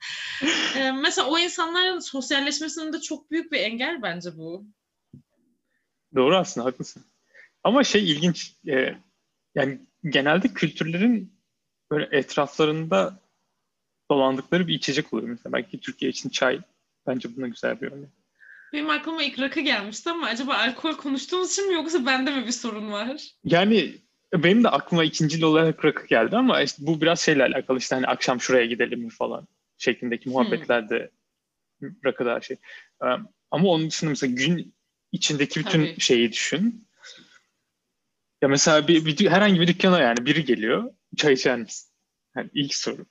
[0.75, 4.65] Ee, mesela o insanların sosyalleşmesinin de çok büyük bir engel bence bu.
[6.15, 7.03] Doğru aslında haklısın.
[7.63, 8.95] Ama şey ilginç e,
[9.55, 11.39] yani genelde kültürlerin
[11.91, 13.19] böyle etraflarında
[14.09, 15.53] dolandıkları bir içecek oluyor mesela.
[15.53, 16.59] Belki Türkiye için çay
[17.07, 18.09] bence buna güzel bir örnek.
[18.73, 22.51] Benim aklıma ilk rakı gelmişti ama acaba alkol konuştuğumuz için mi yoksa bende mi bir
[22.51, 23.31] sorun var?
[23.43, 23.93] Yani
[24.33, 28.07] benim de aklıma ikinci olarak rakı geldi ama işte bu biraz şeyle alakalı işte hani
[28.07, 29.47] akşam şuraya gidelim mi falan
[29.77, 31.11] şeklindeki muhabbetlerde
[31.79, 31.89] hmm.
[32.05, 32.57] rakı daha şey.
[33.51, 34.73] Ama onun dışında mesela gün
[35.11, 35.99] içindeki bütün Tabii.
[35.99, 36.87] şeyi düşün.
[38.41, 40.91] Ya mesela bir, bir herhangi bir dükkana yani biri geliyor.
[41.17, 41.89] Çay içer misin?
[42.35, 43.05] Yani ilk soru.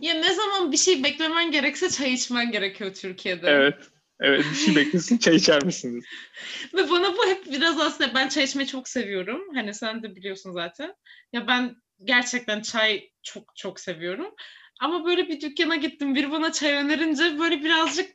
[0.00, 3.46] Ya ne zaman bir şey beklemen gerekse çay içmen gerekiyor Türkiye'de.
[3.48, 3.74] Evet.
[4.20, 6.04] Evet bir şey beklesin çay içer misiniz?
[6.74, 9.54] Ve bana bu hep biraz aslında ben çay içmeyi çok seviyorum.
[9.54, 10.94] Hani sen de biliyorsun zaten.
[11.32, 14.34] Ya ben gerçekten çay çok çok seviyorum.
[14.80, 16.14] Ama böyle bir dükkana gittim.
[16.14, 18.10] Biri bana çay önerince böyle birazcık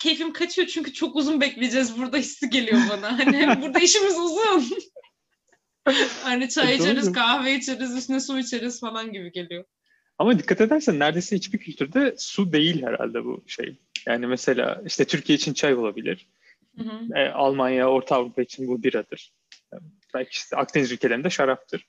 [0.00, 0.68] keyfim kaçıyor.
[0.68, 3.18] Çünkü çok uzun bekleyeceğiz burada hissi geliyor bana.
[3.18, 4.78] Hani burada işimiz uzun.
[6.22, 9.64] hani çay e, içeriz, kahve içeriz, üstüne su içeriz falan gibi geliyor.
[10.18, 13.76] Ama dikkat edersen neredeyse hiçbir kültürde su değil herhalde bu şey.
[14.06, 16.28] Yani mesela işte Türkiye için çay olabilir.
[16.78, 17.18] Hı hı.
[17.18, 19.32] E, Almanya, Orta Avrupa için bu biradır.
[19.72, 19.82] Yani
[20.14, 21.86] belki işte Akdeniz ülkelerinde şaraptır.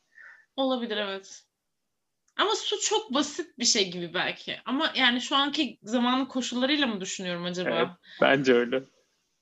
[0.55, 1.43] Olabilir evet.
[2.37, 4.55] Ama su çok basit bir şey gibi belki.
[4.65, 7.69] Ama yani şu anki zamanın koşullarıyla mı düşünüyorum acaba?
[7.69, 7.87] Evet,
[8.21, 8.83] bence öyle.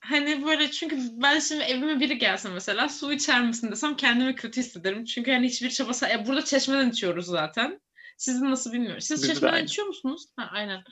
[0.00, 4.60] Hani böyle çünkü ben şimdi evime biri gelse mesela su içer misin desem kendimi kötü
[4.60, 5.04] hissederim.
[5.04, 6.06] Çünkü hani hiçbir çabası...
[6.06, 7.80] E, burada çeşmeden içiyoruz zaten.
[8.16, 9.00] Sizin nasıl bilmiyorum.
[9.00, 10.26] Siz Biz çeşmeden içiyor musunuz?
[10.36, 10.84] Ha, aynen.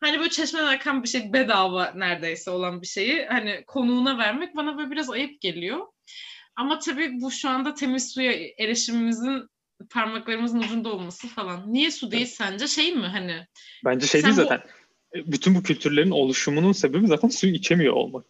[0.00, 4.78] Hani böyle çeşmeden akan bir şey bedava neredeyse olan bir şeyi hani konuğuna vermek bana
[4.78, 5.86] böyle biraz ayıp geliyor.
[6.56, 9.48] Ama tabii bu şu anda temiz suya erişimimizin
[9.90, 11.72] parmaklarımızın ucunda olması falan.
[11.72, 12.66] Niye su değil sence?
[12.66, 13.46] Şey mi hani?
[13.84, 14.60] Bence şey değil zaten.
[14.66, 15.32] Bu...
[15.32, 18.26] Bütün bu kültürlerin oluşumunun sebebi zaten suyu içemiyor olmak.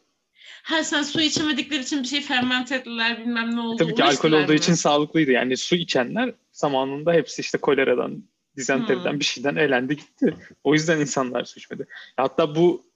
[0.63, 3.77] Ha sen su içemedikleri için bir şey fermente ettiler bilmem ne oldu.
[3.77, 4.59] Tabii ki alkol olduğu mi?
[4.59, 5.31] için sağlıklıydı.
[5.31, 8.25] Yani su içenler zamanında hepsi işte koleradan,
[8.57, 9.21] dizenteriden hmm.
[9.21, 10.37] bir şeyden elendi gitti.
[10.65, 11.87] O yüzden insanlar su içmedi.
[12.17, 12.87] Hatta bu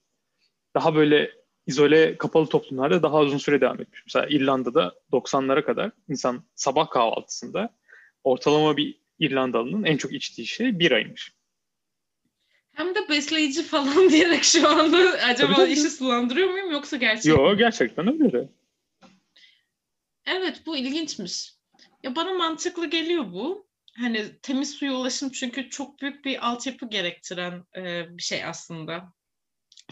[0.75, 1.31] daha böyle
[1.67, 4.03] izole kapalı toplumlarda daha uzun süre devam etmiş.
[4.07, 7.75] Mesela İrlanda'da 90'lara kadar insan sabah kahvaltısında
[8.25, 11.36] ortalama bir İrlandalı'nın en çok içtiği şey biraymış.
[12.77, 17.59] Hem de besleyici falan diyerek şu anda acaba tabii, işi sulandırıyor muyum yoksa gerçek Yok
[17.59, 18.49] gerçekten öyle.
[20.27, 21.55] Evet bu ilginçmiş.
[22.03, 23.67] Ya bana mantıklı geliyor bu.
[23.99, 29.13] Hani temiz suya ulaşım çünkü çok büyük bir altyapı gerektiren e, bir şey aslında.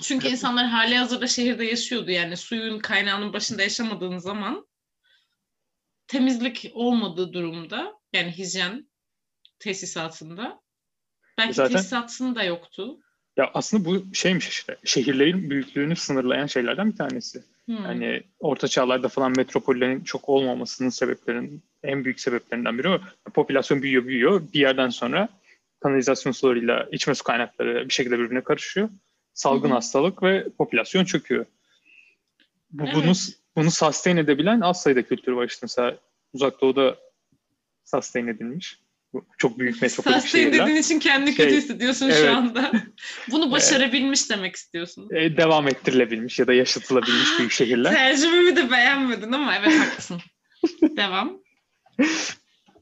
[0.01, 4.67] Çünkü insanlar hali hazırda şehirde yaşıyordu yani suyun kaynağının başında yaşamadığın zaman
[6.07, 8.91] temizlik olmadığı durumda yani hijyen
[9.59, 10.64] tesisatında
[11.39, 12.99] belki Zaten, tesisatında yoktu.
[13.37, 17.45] Ya aslında bu şeymiş işte şehirlerin büyüklüğünü sınırlayan şeylerden bir tanesi.
[17.67, 17.85] Hmm.
[17.85, 23.01] Yani orta çağlarda falan metropollerin çok olmamasının sebeplerinin en büyük sebeplerinden biri o.
[23.35, 24.43] Popülasyon büyüyor büyüyor.
[24.55, 25.29] Bir yerden sonra
[25.81, 28.89] kanalizasyon sularıyla içme su kaynakları bir şekilde birbirine karışıyor.
[29.35, 29.75] Salgın hmm.
[29.75, 31.47] hastalık ve popülasyon çöküyor.
[32.71, 32.95] Bu, evet.
[32.95, 33.13] Bunu
[33.57, 35.99] bunu sustain edebilen az sayıda kültür var işte mesela
[36.33, 36.97] uzak doğuda
[37.85, 38.79] sustain edilmiş.
[39.39, 40.21] Çok büyük metropolik şehirler.
[40.21, 42.19] Sustain dediğin için kendi şey, kötü hissediyorsun evet.
[42.19, 42.73] şu anda.
[43.31, 45.09] Bunu başarabilmiş demek istiyorsun.
[45.15, 47.95] E, devam ettirilebilmiş ya da yaşatılabilmiş büyük şehirler.
[47.95, 50.21] Tercümemi de beğenmedin ama evet haklısın.
[50.83, 51.41] devam.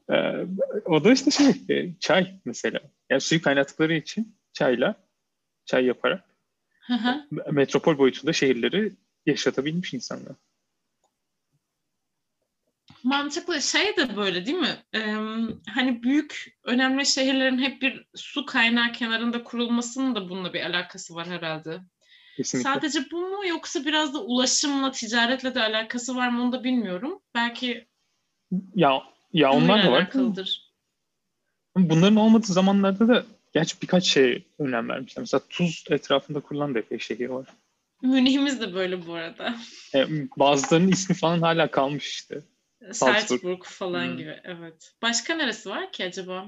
[0.09, 0.15] E,
[0.85, 2.79] o da işte şey e, çay mesela.
[3.09, 4.95] Yani suyu kaynattıkları için çayla
[5.65, 6.23] çay yaparak
[7.51, 8.91] metropol boyutunda şehirleri
[9.25, 10.35] yaşatabilmiş insanlar
[13.03, 14.77] mantıklı şey de böyle değil mi?
[14.95, 15.15] Ee,
[15.69, 21.27] hani büyük önemli şehirlerin hep bir su kaynağı kenarında kurulmasının da bununla bir alakası var
[21.27, 21.79] herhalde.
[22.37, 22.69] Kesinlikle.
[22.69, 27.19] Sadece bu mu yoksa biraz da ulaşımla, ticaretle de alakası var mı onu da bilmiyorum.
[27.35, 27.87] Belki
[28.75, 29.01] ya
[29.33, 29.97] ya onlar da var.
[29.97, 30.73] Alakalıdır.
[31.77, 35.21] Bunların olmadığı zamanlarda da gerçi birkaç şey önem vermişler.
[35.21, 37.47] Mesela Tuz etrafında kurulan da epey şehir var.
[38.01, 39.55] Münih'imiz de böyle bu arada.
[39.95, 42.43] E, bazılarının ismi falan hala kalmış işte.
[42.91, 44.17] Salzburg falan hmm.
[44.17, 44.93] gibi evet.
[45.01, 46.47] Başka neresi var ki acaba?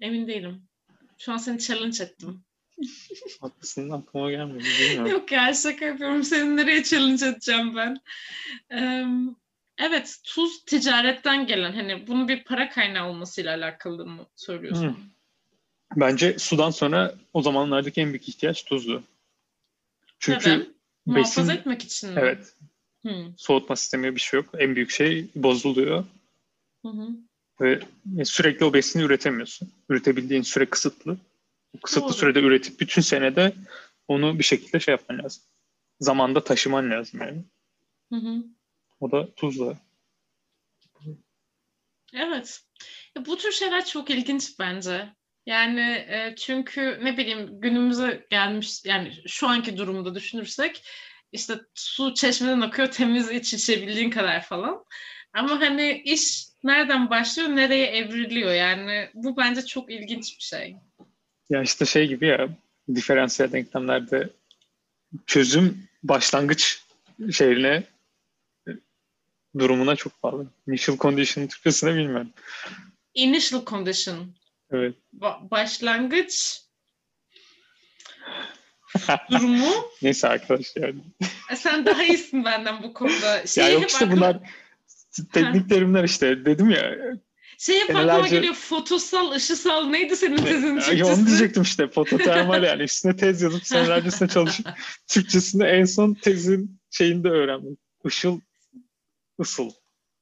[0.00, 0.68] Emin değilim.
[1.18, 2.44] Şu an seni challenge ettim.
[3.40, 4.64] Haklısın aklıma gelmedi.
[4.80, 5.10] Bilmiyorum.
[5.10, 6.24] Yok ya şaka yapıyorum.
[6.24, 8.00] Seni nereye challenge edeceğim ben?
[8.72, 9.04] Ee,
[9.78, 14.88] evet tuz ticaretten gelen hani bunun bir para kaynağı olmasıyla alakalı mı söylüyorsun?
[14.88, 15.12] Hmm.
[15.96, 19.02] Bence sudan sonra o zamanlardaki en büyük ihtiyaç tuzdu.
[20.18, 20.74] Çünkü Neden?
[21.06, 22.20] Muhafaza besin, etmek için mi?
[22.20, 22.54] Evet.
[23.02, 23.32] Hmm.
[23.36, 24.54] Soğutma sistemi bir şey yok.
[24.58, 26.04] En büyük şey bozuluyor.
[26.82, 27.08] Hı hı.
[27.60, 27.80] Ve
[28.24, 29.72] sürekli o besini üretemiyorsun.
[29.88, 31.16] Üretebildiğin süre kısıtlı.
[31.76, 32.14] O kısıtlı Doğru.
[32.14, 33.52] sürede üretip bütün senede
[34.08, 35.42] onu bir şekilde şey yapman lazım.
[36.00, 37.44] Zamanda taşıman lazım yani.
[38.12, 38.44] Hı hı.
[39.00, 39.78] O da tuzla.
[42.14, 42.60] Evet.
[43.16, 45.08] Ya bu tür şeyler çok ilginç bence.
[45.46, 50.84] Yani e, çünkü ne bileyim günümüze gelmiş yani şu anki durumda düşünürsek
[51.32, 54.84] işte su çeşmeden akıyor temiz iç içebildiğin kadar falan.
[55.32, 60.76] Ama hani iş nereden başlıyor nereye evriliyor yani bu bence çok ilginç bir şey.
[61.50, 62.48] Ya işte şey gibi ya
[62.94, 64.30] diferansiyel denklemlerde
[65.26, 66.82] çözüm başlangıç
[67.32, 67.84] şeyine
[69.58, 70.46] durumuna çok bağlı.
[70.68, 72.30] Initial condition Türkçesine bilmiyorum.
[73.14, 74.34] Initial condition.
[74.70, 74.94] Evet.
[75.18, 76.60] Ba- başlangıç
[79.30, 79.72] durumu.
[80.02, 80.92] Neyse arkadaşlar.
[81.50, 83.46] E, sen daha iyisin benden bu konuda.
[83.46, 84.16] Şeyi ya yok işte aklıma...
[84.16, 84.38] bunlar
[85.32, 86.44] teknik terimler işte.
[86.44, 86.94] Dedim ya
[87.58, 88.12] şey hep senelerce...
[88.12, 91.04] aklıma geliyor fotosal, ışısal neydi senin tezin Türkçesi?
[91.04, 94.66] Onu diyecektim işte fototermal yani üstüne tez yazıp senelerce üstüne çalışıp
[95.08, 97.76] Türkçesinde en son tezin şeyinde öğrendim.
[98.04, 98.40] Işıl
[99.40, 99.70] ısıl.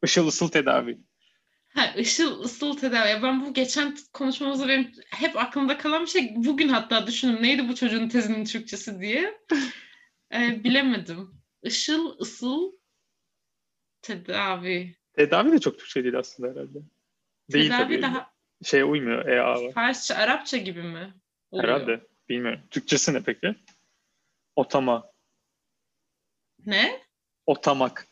[0.05, 0.99] Işıl ısıl tedavi.
[1.75, 3.23] Ha, ışıl ısıl tedavi.
[3.23, 6.35] Ben bu geçen konuşmamızda benim hep aklımda kalan bir şey.
[6.37, 9.39] Bugün hatta düşündüm neydi bu çocuğun tezinin Türkçesi diye.
[10.35, 11.43] Ee, bilemedim.
[11.63, 12.73] Işıl ısıl
[14.03, 14.97] tedavi.
[15.13, 16.79] Tedavi de çok Türkçe değil aslında herhalde.
[17.53, 18.03] Değil tedavi tabii.
[18.03, 18.33] daha...
[18.65, 19.73] Şeye uymuyor EA var.
[19.73, 21.15] Farsça, Arapça gibi mi?
[21.51, 21.69] Oluyor?
[21.69, 22.07] Herhalde.
[22.29, 22.61] Bilmiyorum.
[22.71, 23.55] Türkçesi ne peki?
[24.57, 25.13] Otama.
[26.67, 27.01] Ne?
[27.47, 28.07] Otamak.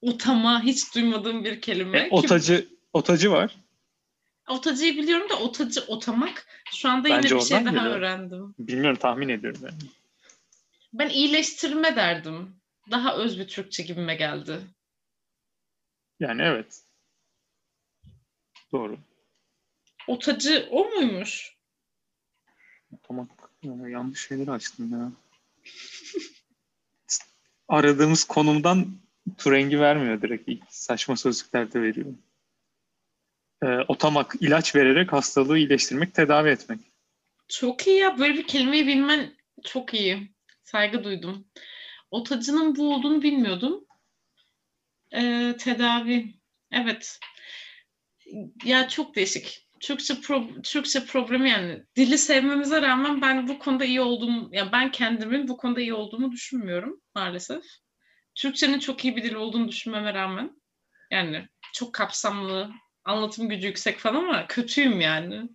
[0.00, 1.98] Otama hiç duymadığım bir kelime.
[1.98, 3.56] E, otacı, otacı var.
[4.48, 6.46] Otacıyı biliyorum da otacı, otamak.
[6.74, 7.96] Şu anda Bence yine bir şey daha geliyor.
[7.96, 8.54] öğrendim.
[8.58, 9.90] Bilmiyorum tahmin ediyorum yani.
[10.92, 12.56] Ben iyileştirme derdim.
[12.90, 14.60] Daha öz bir Türkçe gibime geldi.
[16.20, 16.82] Yani evet.
[18.72, 18.98] Doğru.
[20.08, 21.56] Otacı o muymuş?
[22.92, 23.30] Otamak.
[23.62, 25.12] Ya, yanlış şeyleri açtım ya.
[27.68, 28.86] Aradığımız konumdan
[29.38, 30.48] turengi vermiyor direkt.
[30.48, 32.06] İlk saçma sözlüklerde veriyor.
[33.64, 36.80] Ee, otamak, ilaç vererek hastalığı iyileştirmek, tedavi etmek.
[37.48, 38.18] Çok iyi ya.
[38.18, 39.34] Böyle bir kelimeyi bilmen
[39.64, 40.32] çok iyi.
[40.64, 41.46] Saygı duydum.
[42.10, 43.84] Otacının bu olduğunu bilmiyordum.
[45.14, 46.34] Ee, tedavi.
[46.72, 47.20] Evet.
[48.64, 49.68] Ya çok değişik.
[49.80, 54.90] Türkçe pro, Türkçe problemi yani dili sevmemize rağmen ben bu konuda iyi olduğum ya ben
[54.90, 57.64] kendimin bu konuda iyi olduğumu düşünmüyorum maalesef.
[58.34, 60.50] Türkçenin çok iyi bir dil olduğunu düşünmeme rağmen
[61.10, 62.70] yani çok kapsamlı,
[63.04, 65.48] anlatım gücü yüksek falan ama kötüyüm yani.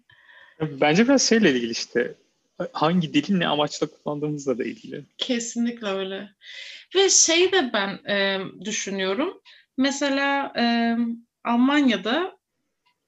[0.62, 2.16] Bence biraz şeyle ilgili işte
[2.74, 5.04] hangi dilin ne amaçla kullandığımızla da ilgili.
[5.18, 6.30] Kesinlikle öyle.
[6.96, 9.42] Ve şey de ben e, düşünüyorum.
[9.78, 10.96] Mesela e,
[11.44, 12.40] Almanya'da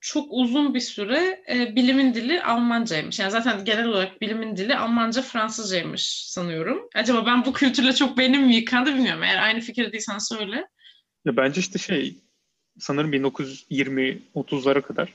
[0.01, 3.19] çok uzun bir süre e, bilimin dili Almancaymış.
[3.19, 6.89] Yani zaten genel olarak bilimin dili Almanca, Fransızcaymış sanıyorum.
[6.95, 9.23] Acaba ben bu kültürle çok benim mi yıkandı bilmiyorum.
[9.23, 10.67] Eğer aynı fikirde söyle.
[11.25, 12.17] Ya bence işte şey
[12.79, 15.13] sanırım 1920-30'lara kadar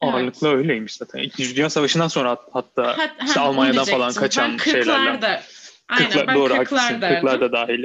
[0.00, 0.58] ağırlıklı evet.
[0.58, 1.18] öyleymiş zaten.
[1.18, 5.42] İkinci Dünya Savaşı'ndan sonra hat, hatta hat, işte ha, Almanya'dan falan kaçan ben şeylerle.
[5.88, 7.00] Aynen Kırklar, ben doğru, kırklar haklısın.
[7.00, 7.20] derdim.
[7.20, 7.84] Kırklar da dahil.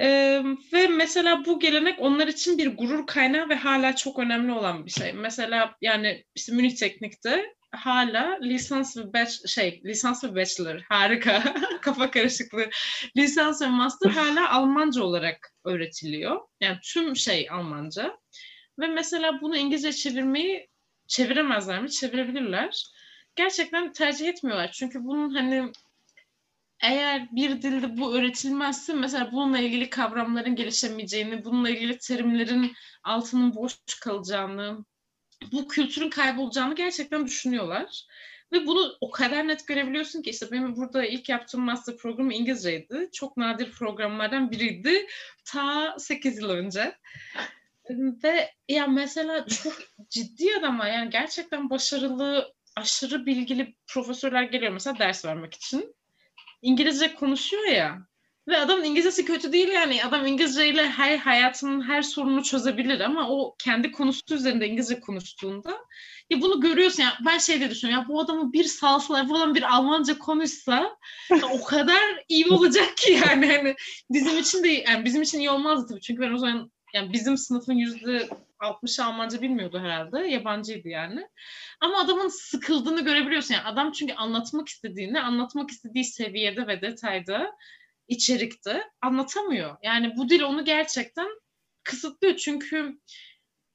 [0.00, 0.42] Ee,
[0.72, 4.90] ve mesela bu gelenek onlar için bir gurur kaynağı ve hala çok önemli olan bir
[4.90, 5.12] şey.
[5.12, 12.10] Mesela yani işte Münih Teknik'te hala lisans ve batch, şey lisans ve bachelor harika kafa
[12.10, 12.70] karışıklığı
[13.16, 16.40] lisans ve master hala Almanca olarak öğretiliyor.
[16.60, 18.18] Yani tüm şey Almanca.
[18.78, 20.68] Ve mesela bunu İngilizce çevirmeyi
[21.06, 21.90] çeviremezler mi?
[21.90, 22.86] Çevirebilirler.
[23.36, 24.72] Gerçekten tercih etmiyorlar.
[24.72, 25.72] Çünkü bunun hani
[26.82, 32.72] eğer bir dilde bu öğretilmezse mesela bununla ilgili kavramların gelişemeyeceğini, bununla ilgili terimlerin
[33.04, 34.84] altının boş kalacağını,
[35.52, 38.06] bu kültürün kaybolacağını gerçekten düşünüyorlar.
[38.52, 43.08] Ve bunu o kadar net görebiliyorsun ki işte benim burada ilk yaptığım master programı İngilizceydi.
[43.12, 45.06] Çok nadir programlardan biriydi.
[45.44, 46.94] Ta 8 yıl önce.
[48.24, 49.72] Ve ya mesela çok
[50.10, 55.94] ciddi adamlar yani gerçekten başarılı, aşırı bilgili profesörler geliyor mesela ders vermek için.
[56.62, 58.06] İngilizce konuşuyor ya.
[58.48, 60.04] Ve adamın İngilizcesi kötü değil yani.
[60.04, 65.70] Adam İngilizceyle her hayatının her sorununu çözebilir ama o kendi konusu üzerinde İngilizce konuştuğunda
[66.30, 69.54] ya bunu görüyorsun ya ben şey de düşünüyorum ya bu adamı bir salsalar bu adam
[69.54, 70.96] bir Almanca konuşsa
[71.52, 73.74] o kadar iyi olacak ki yani hani
[74.10, 77.36] bizim için de yani bizim için iyi olmazdı tabii çünkü ben o zaman yani bizim
[77.36, 78.28] sınıfın yüzde
[78.60, 80.18] 60 Almanca bilmiyordu herhalde.
[80.18, 81.28] Yabancıydı yani.
[81.80, 83.54] Ama adamın sıkıldığını görebiliyorsun.
[83.54, 87.56] Yani adam çünkü anlatmak istediğini, anlatmak istediği seviyede ve detayda,
[88.08, 89.76] içerikte anlatamıyor.
[89.82, 91.28] Yani bu dil onu gerçekten
[91.84, 92.36] kısıtlıyor.
[92.36, 92.98] Çünkü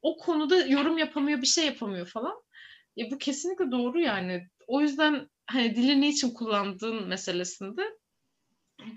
[0.01, 2.43] o konuda yorum yapamıyor, bir şey yapamıyor falan.
[2.95, 4.47] Ya bu kesinlikle doğru yani.
[4.67, 7.81] O yüzden hani dili niçin kullandığın meselesinde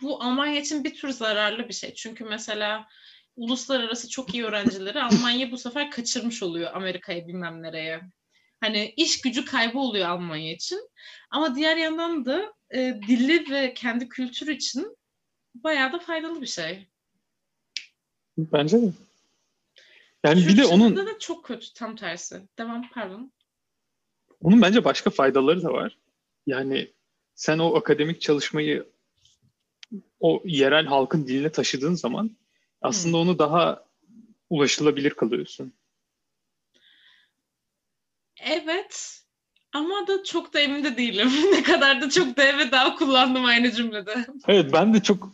[0.03, 1.95] bu Almanya için bir tür zararlı bir şey.
[1.95, 2.89] Çünkü mesela
[3.37, 8.01] uluslararası çok iyi öğrencileri Almanya bu sefer kaçırmış oluyor Amerika'ya bilmem nereye.
[8.61, 10.89] Hani iş gücü kaybı oluyor Almanya için.
[11.31, 14.97] Ama diğer yandan da e, dili ve kendi kültürü için
[15.55, 16.87] bayağı da faydalı bir şey.
[18.39, 18.93] Bence de.
[20.25, 22.43] Yani Türkçe'de bir de onun da çok kötü tam tersi.
[22.59, 23.33] Devam pardon.
[24.41, 25.99] Onun bence başka faydaları da var.
[26.47, 26.93] Yani
[27.35, 28.87] sen o akademik çalışmayı
[30.21, 32.37] o yerel halkın diline taşıdığın zaman
[32.81, 33.29] aslında hmm.
[33.29, 33.85] onu daha
[34.51, 35.73] ulaşılabilir kılıyorsun.
[38.41, 39.23] Evet.
[39.73, 41.31] Ama da çok da emin de değilim.
[41.53, 44.27] ne kadar da çok da evet daha kullandım aynı cümlede.
[44.49, 45.33] Evet ben de çok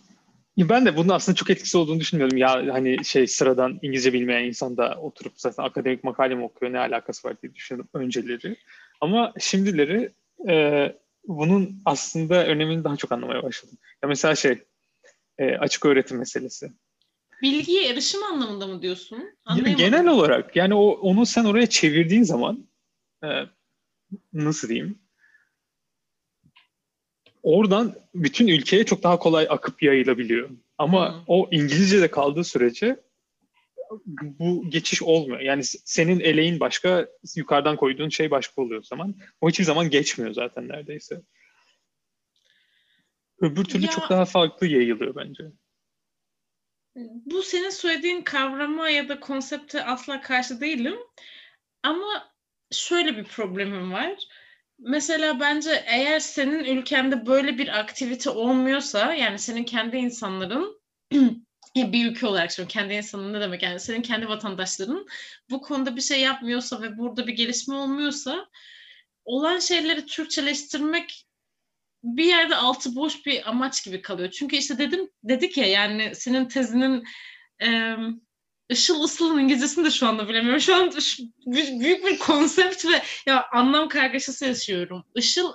[0.58, 2.36] ben de bunun aslında çok etkisi olduğunu düşünmüyorum.
[2.36, 6.78] Ya hani şey sıradan İngilizce bilmeyen insan da oturup zaten akademik makale mi okuyor ne
[6.78, 8.56] alakası var diye düşünüyorum önceleri.
[9.00, 10.12] Ama şimdileri
[10.48, 10.86] e,
[11.24, 13.78] bunun aslında önemini daha çok anlamaya başladım.
[14.02, 14.58] Ya mesela şey
[15.38, 16.72] e, açık öğretim meselesi.
[17.42, 19.34] Bilgiye erişim anlamında mı diyorsun?
[19.76, 22.66] Genel olarak yani o onu sen oraya çevirdiğin zaman
[23.24, 23.28] e,
[24.32, 24.98] nasıl diyeyim?
[27.48, 30.50] Oradan bütün ülkeye çok daha kolay akıp yayılabiliyor.
[30.78, 31.24] Ama hmm.
[31.26, 33.00] o İngilizce'de kaldığı sürece
[34.06, 35.40] bu geçiş olmuyor.
[35.40, 39.14] Yani senin eleğin başka, yukarıdan koyduğun şey başka oluyor o zaman.
[39.40, 41.22] O hiçbir zaman geçmiyor zaten neredeyse.
[43.40, 45.44] Öbür türlü ya, çok daha farklı yayılıyor bence.
[46.96, 50.96] Bu senin söylediğin kavrama ya da konsepte asla karşı değilim.
[51.82, 52.32] Ama
[52.70, 54.28] şöyle bir problemim var.
[54.78, 60.80] Mesela bence eğer senin ülkende böyle bir aktivite olmuyorsa yani senin kendi insanların
[61.76, 65.06] bir ülke olarak şimdi kendi insanın ne demek yani senin kendi vatandaşların
[65.50, 68.48] bu konuda bir şey yapmıyorsa ve burada bir gelişme olmuyorsa
[69.24, 71.26] olan şeyleri Türkçeleştirmek
[72.02, 74.30] bir yerde altı boş bir amaç gibi kalıyor.
[74.30, 77.04] Çünkü işte dedim dedik ya yani senin tezinin
[78.68, 80.60] Işıl Isıl'ın İngilizcesini de şu anda bilemiyorum.
[80.60, 80.92] Şu an
[81.46, 85.04] büyük bir konsept ve ya anlam kargaşası yaşıyorum.
[85.14, 85.52] Işıl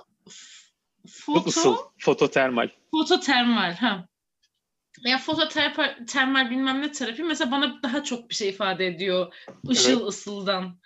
[1.08, 2.68] foto Isıl, fototermal.
[2.90, 4.08] Fototermal ha.
[5.04, 9.34] Ya fototermal bilmem ne terapi mesela bana daha çok bir şey ifade ediyor
[9.70, 10.12] Işıl evet.
[10.12, 10.78] Isıl'dan.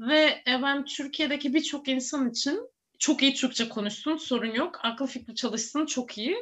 [0.00, 2.60] Ve e, ben Türkiye'deki birçok insan için
[2.98, 4.78] çok iyi Türkçe konuşsun sorun yok.
[4.82, 6.36] Akıl fikri çalışsın çok iyi.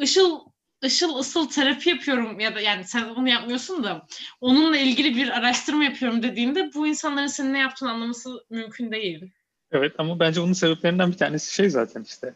[0.00, 0.40] Işıl
[0.84, 4.06] ışıl ısıl terapi yapıyorum ya da yani sen bunu yapmıyorsun da
[4.40, 9.30] onunla ilgili bir araştırma yapıyorum dediğinde bu insanların senin ne yaptığını anlaması mümkün değil.
[9.72, 12.34] Evet ama bence bunun sebeplerinden bir tanesi şey zaten işte.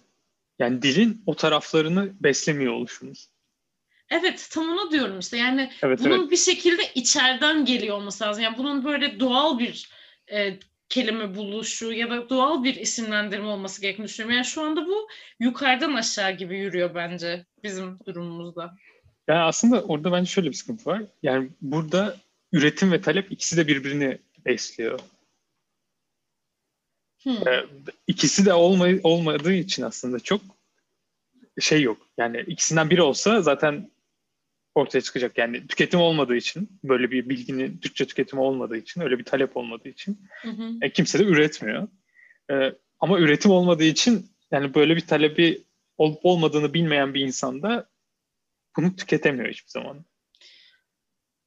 [0.59, 3.29] Yani dilin o taraflarını beslemiyor oluşumuz.
[4.11, 6.31] Evet tam onu diyorum işte yani evet, bunun evet.
[6.31, 8.43] bir şekilde içeriden geliyor olması lazım.
[8.43, 9.91] Yani bunun böyle doğal bir
[10.33, 14.37] e, kelime buluşu ya da doğal bir isimlendirme olması gerektiğini düşünüyorum.
[14.37, 15.09] Yani şu anda bu
[15.41, 18.75] yukarıdan aşağı gibi yürüyor bence bizim durumumuzda.
[19.29, 21.03] Yani aslında orada bence şöyle bir sıkıntı var.
[21.23, 22.17] Yani burada
[22.53, 25.01] üretim ve talep ikisi de birbirini besliyor.
[27.23, 27.49] Hmm.
[27.49, 27.65] Ee,
[28.07, 30.41] ikisi de olmay- olmadığı için aslında çok
[31.61, 32.09] şey yok.
[32.19, 33.91] Yani ikisinden biri olsa zaten
[34.75, 35.39] ortaya çıkacak.
[35.39, 39.89] Yani tüketim olmadığı için, böyle bir bilginin Türkçe tüketimi olmadığı için, öyle bir talep olmadığı
[39.89, 40.71] için hı hı.
[40.83, 41.89] E, kimse de üretmiyor.
[42.51, 45.63] E, ama üretim olmadığı için yani böyle bir talebi
[45.99, 47.89] olup olmadığını bilmeyen bir insan da
[48.77, 50.05] bunu tüketemiyor hiçbir zaman.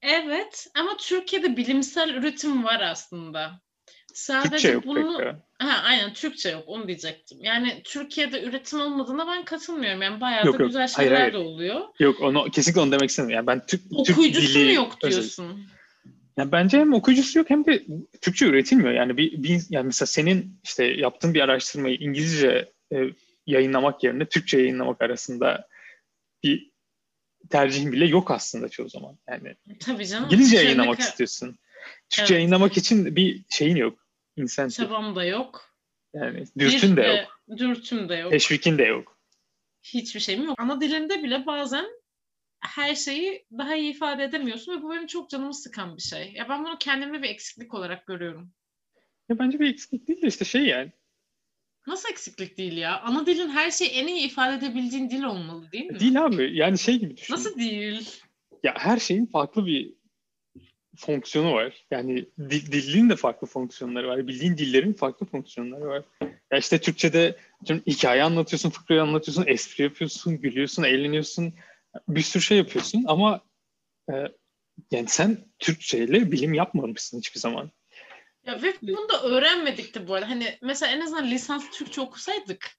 [0.01, 3.61] Evet ama Türkiye'de bilimsel üretim var aslında.
[4.18, 5.18] Sadece Türkçe yok bunu...
[5.18, 5.28] pek
[5.59, 7.38] Ha, aynen Türkçe yok onu diyecektim.
[7.41, 10.01] Yani Türkiye'de üretim olmadığına ben katılmıyorum.
[10.01, 10.70] Yani bayağı yok, da yok.
[10.70, 11.34] güzel şeyler hayır, hayır.
[11.34, 11.82] de oluyor.
[11.99, 13.36] Yok onu kesinlikle onu demek istemiyorum.
[13.36, 15.43] Yani ben Türk, Okuyucusu Türk dili, yok diyorsun?
[15.43, 15.63] Özel.
[16.38, 17.84] Yani bence hem okuyucusu yok hem de
[18.22, 18.91] Türkçe üretilmiyor.
[18.91, 22.97] Yani bir, bir yani mesela senin işte yaptığın bir araştırmayı İngilizce e,
[23.47, 25.68] yayınlamak yerine Türkçe yayınlamak arasında
[26.43, 26.72] bir
[27.49, 29.18] tercihin bile yok aslında çoğu zaman.
[29.30, 30.26] Yani Tabii canım.
[30.26, 31.57] İngilizce yayınlamak istiyorsun.
[32.09, 32.39] Türkçe evet.
[32.39, 34.07] yayınlamak için bir şeyin yok.
[34.38, 34.77] İnsentif.
[34.77, 35.73] Çabam da yok.
[36.13, 37.57] Yani dürtün de yok.
[37.57, 38.31] Dürtüm de yok.
[38.31, 39.17] Teşvikin de yok.
[39.83, 40.55] Hiçbir şeyim yok.
[40.59, 41.85] Ana dilinde bile bazen
[42.59, 46.31] her şeyi daha iyi ifade edemiyorsun ve bu benim çok canımı sıkan bir şey.
[46.35, 48.51] Ya ben bunu kendimde bir eksiklik olarak görüyorum.
[49.29, 50.91] Ya bence bir eksiklik değil de işte şey yani.
[51.88, 53.01] Nasıl eksiklik değil ya?
[53.01, 55.99] Ana dilin her şeyi en iyi ifade edebildiğin dil olmalı değil mi?
[55.99, 56.57] Değil abi.
[56.57, 57.33] Yani şey gibi düşün.
[57.33, 58.21] Nasıl değil?
[58.63, 59.97] Ya her şeyin farklı bir
[60.98, 61.86] fonksiyonu var.
[61.91, 64.28] Yani dil, dilin de farklı fonksiyonları var.
[64.28, 66.04] Bildiğin dillerin farklı fonksiyonları var.
[66.52, 67.36] Ya işte Türkçe'de
[67.88, 71.54] hikaye anlatıyorsun, fıkrayı anlatıyorsun, espri yapıyorsun, gülüyorsun, eğleniyorsun.
[72.08, 73.41] Bir sürü şey yapıyorsun ama
[74.12, 74.14] e,
[74.91, 77.72] yani sen Türkçeyle bilim yapmamışsın hiçbir zaman.
[78.45, 80.30] Ya ve bunu da öğrenmedik de bu arada.
[80.30, 82.78] Hani mesela en azından lisans Türkçe okusaydık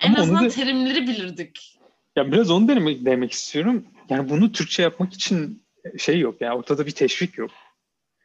[0.00, 1.78] en ama azından da, terimleri bilirdik.
[2.16, 3.86] Ya biraz onu demek, demek istiyorum.
[4.08, 5.65] Yani bunu Türkçe yapmak için
[5.98, 7.50] şey yok yani ortada bir teşvik yok.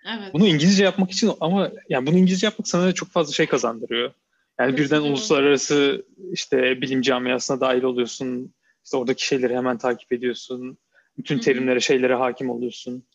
[0.05, 0.33] Evet.
[0.33, 4.13] Bunu İngilizce yapmak için ama yani bunu İngilizce yapmak sana çok fazla şey kazandırıyor.
[4.59, 4.95] Yani Kesinlikle.
[4.97, 8.53] birden uluslararası işte bilim camiasına dahil oluyorsun.
[8.83, 10.77] İşte oradaki şeyleri hemen takip ediyorsun.
[11.17, 13.07] Bütün terimlere, şeylere hakim oluyorsun.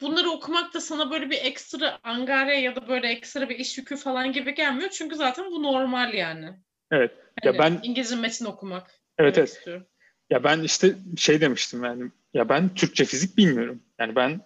[0.00, 3.96] Bunları okumak da sana böyle bir ekstra angare ya da böyle ekstra bir iş yükü
[3.96, 4.90] falan gibi gelmiyor.
[4.90, 6.46] Çünkü zaten bu normal yani.
[6.90, 7.10] Evet.
[7.44, 8.90] Yani ya ben İngilizce metin okumak.
[9.18, 9.48] Evet evet.
[9.48, 9.86] Istiyorum.
[10.30, 13.82] Ya ben işte şey demiştim yani ya ben Türkçe fizik bilmiyorum.
[13.98, 14.40] Yani ben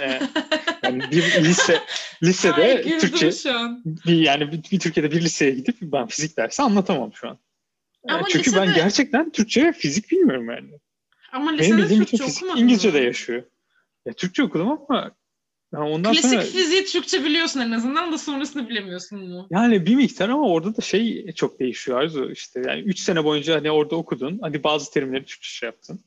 [0.00, 0.20] e,
[0.82, 1.80] yani bir lise
[2.22, 3.30] lisede Ay, Türkçe
[4.06, 7.38] bir yani bir, bir Türkiye'de bir liseye gidip ben fizik dersi anlatamam şu an.
[8.08, 8.66] E, Ama Çünkü lisede...
[8.66, 10.70] ben gerçekten Türkçe ve fizik bilmiyorum yani.
[11.32, 13.42] Ama lisede Benim bildiğim Türkçe fizik İngilizce'de yaşıyor.
[14.06, 15.12] Ya Türkçe okudum ama
[15.72, 19.46] yani ondan Klasik sonra, fiziği Türkçe biliyorsun en azından da sonrasını bilemiyorsun mu?
[19.50, 23.54] Yani bir miktar ama orada da şey çok değişiyor Arzu işte yani 3 sene boyunca
[23.54, 26.00] hani orada okudun hani bazı terimleri Türkçe şey yaptın.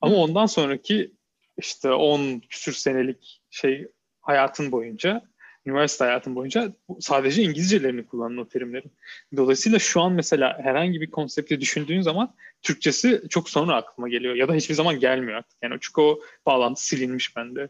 [0.00, 0.18] Ama Hı.
[0.18, 1.12] ondan sonraki
[1.58, 3.88] işte 10 küsür senelik şey
[4.20, 5.22] hayatın boyunca
[5.66, 8.92] üniversite hayatın boyunca sadece İngilizcelerini kullandın o terimlerin.
[9.36, 14.48] Dolayısıyla şu an mesela herhangi bir konsepti düşündüğün zaman Türkçesi çok sonra aklıma geliyor ya
[14.48, 15.58] da hiçbir zaman gelmiyor artık.
[15.62, 17.68] Yani çünkü o bağlantı silinmiş bende.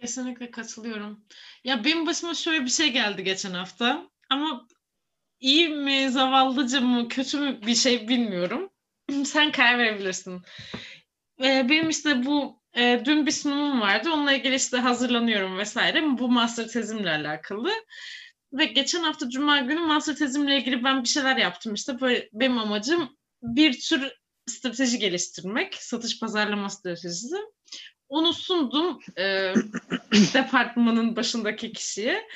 [0.00, 1.20] Kesinlikle katılıyorum.
[1.64, 4.10] Ya benim başıma şöyle bir şey geldi geçen hafta.
[4.30, 4.66] Ama
[5.40, 8.70] iyi mi, zavallıca mı, kötü mü bir şey bilmiyorum.
[9.24, 10.42] Sen karar verebilirsin.
[11.40, 14.10] Ee, benim işte bu e, dün bir sunumum vardı.
[14.12, 16.18] Onunla ilgili işte hazırlanıyorum vesaire.
[16.18, 17.72] Bu master tezimle alakalı.
[18.52, 21.74] Ve geçen hafta Cuma günü master tezimle ilgili ben bir şeyler yaptım.
[21.74, 24.12] İşte böyle benim amacım bir tür
[24.46, 25.74] strateji geliştirmek.
[25.74, 27.36] Satış pazarlama stratejisi.
[28.08, 29.22] Onu sundum e,
[30.34, 32.28] departmanın başındaki kişiye.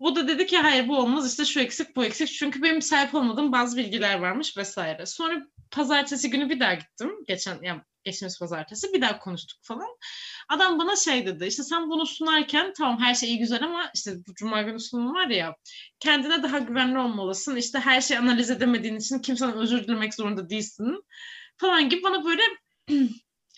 [0.00, 2.28] Bu da dedi ki hayır bu olmaz işte şu eksik bu eksik.
[2.28, 5.06] Çünkü benim sahip olmadığım bazı bilgiler varmış vesaire.
[5.06, 7.10] Sonra pazartesi günü bir daha gittim.
[7.28, 9.96] Geçen yani geçtiğimiz pazartesi bir daha konuştuk falan.
[10.48, 14.16] Adam bana şey dedi işte sen bunu sunarken tamam her şey iyi güzel ama işte
[14.28, 15.56] bu cuma günü sunum var ya
[16.00, 17.56] kendine daha güvenli olmalısın.
[17.56, 21.04] İşte her şeyi analiz edemediğin için kimseden özür dilemek zorunda değilsin
[21.56, 22.42] falan gibi bana böyle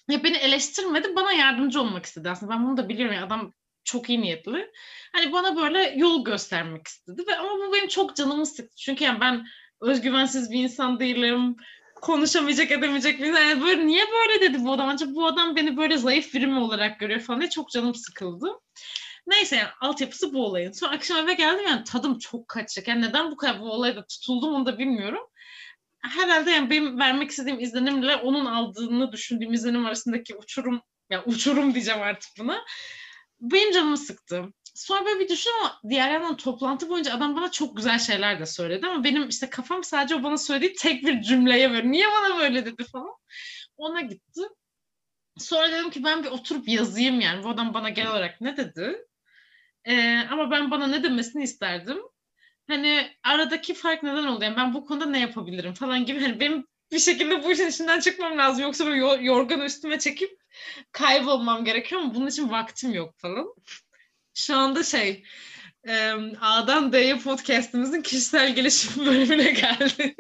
[0.09, 3.53] ya beni eleştirmedi bana yardımcı olmak istedi aslında ben bunu da biliyorum ya adam
[3.85, 4.71] çok iyi niyetli.
[5.13, 8.77] Hani bana böyle yol göstermek istedi ve ama bu benim çok canımı sıktı.
[8.77, 9.47] Çünkü yani ben
[9.81, 11.57] özgüvensiz bir insan değilim.
[12.03, 13.27] Konuşamayacak edemeyecek bir.
[13.27, 14.89] Yani böyle niye böyle dedi bu adam?
[14.89, 18.47] Ancak bu adam beni böyle zayıf biri mi olarak görüyor falan diye çok canım sıkıldı.
[19.27, 20.73] Neyse yani altyapısı bu olayın.
[20.73, 22.89] Sonra akşam eve geldim yani tadım çok kaçacak.
[22.89, 25.27] Yani neden bu kadar bu olayda tutuldum onu da bilmiyorum
[26.03, 32.03] herhalde yani benim vermek istediğim izlenimle onun aldığını düşündüğüm izlenim arasındaki uçurum, yani uçurum diyeceğim
[32.03, 32.65] artık buna.
[33.43, 34.45] Benim canımı sıktı.
[34.75, 38.47] Sonra böyle bir düşün ama diğer yandan toplantı boyunca adam bana çok güzel şeyler de
[38.47, 42.39] söyledi ama benim işte kafam sadece o bana söylediği tek bir cümleye böyle niye bana
[42.39, 43.17] böyle dedi falan.
[43.77, 44.41] Ona gitti.
[45.39, 49.07] Sonra dedim ki ben bir oturup yazayım yani bu adam bana genel olarak ne dedi.
[49.85, 51.99] Ee, ama ben bana ne demesini isterdim
[52.69, 54.45] hani aradaki fark neden oldu?
[54.45, 56.21] Yani ben bu konuda ne yapabilirim falan gibi.
[56.21, 58.63] Hani benim bir şekilde bu işin içinden çıkmam lazım.
[58.63, 60.42] Yoksa böyle yorgan üstüme çekip
[60.93, 63.55] kaybolmam gerekiyor ama bunun için vaktim yok falan.
[64.35, 65.25] Şu anda şey
[66.41, 70.17] A'dan D'ye podcastimizin kişisel gelişim bölümüne geldik.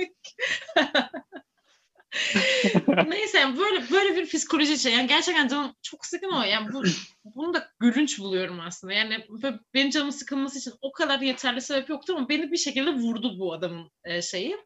[3.06, 4.92] Neyse yani böyle böyle bir psikoloji şey.
[4.92, 6.42] Yani gerçekten canım çok sıkın o.
[6.42, 6.82] Yani bu
[7.24, 8.92] bunu da gülünç buluyorum aslında.
[8.92, 9.26] Yani
[9.74, 13.52] benim canımın sıkılması için o kadar yeterli sebep yoktu ama beni bir şekilde vurdu bu
[13.52, 14.56] adamın e, şeyi.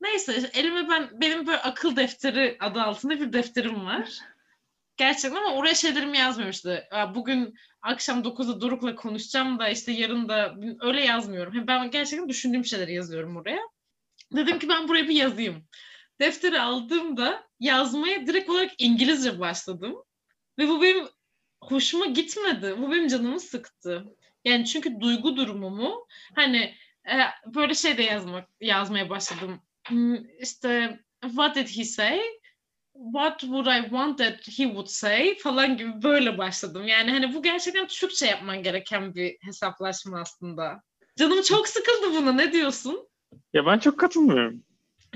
[0.00, 4.18] Neyse elime ben benim böyle akıl defteri adı altında bir defterim var.
[4.96, 11.04] Gerçekten ama oraya şeylerimi yazmıyorum Bugün akşam 9'da Doruk'la konuşacağım da işte yarın da öyle
[11.04, 11.66] yazmıyorum.
[11.66, 13.60] Ben gerçekten düşündüğüm şeyleri yazıyorum oraya.
[14.36, 15.66] Dedim ki ben buraya bir yazayım
[16.20, 19.96] defteri aldığımda yazmaya direkt olarak İngilizce başladım.
[20.58, 21.08] Ve bu benim
[21.60, 22.74] hoşuma gitmedi.
[22.78, 24.04] Bu benim canımı sıktı.
[24.44, 26.74] Yani çünkü duygu durumumu hani
[27.08, 27.14] e,
[27.54, 29.62] böyle şey de yazmak yazmaya başladım.
[29.88, 32.20] Hmm, işte what did he say?
[32.94, 36.86] What would I want that he would say falan gibi böyle başladım.
[36.86, 40.82] Yani hani bu gerçekten Türkçe yapman gereken bir hesaplaşma aslında.
[41.18, 42.32] Canım çok sıkıldı buna.
[42.32, 43.08] Ne diyorsun?
[43.52, 44.62] Ya ben çok katılmıyorum.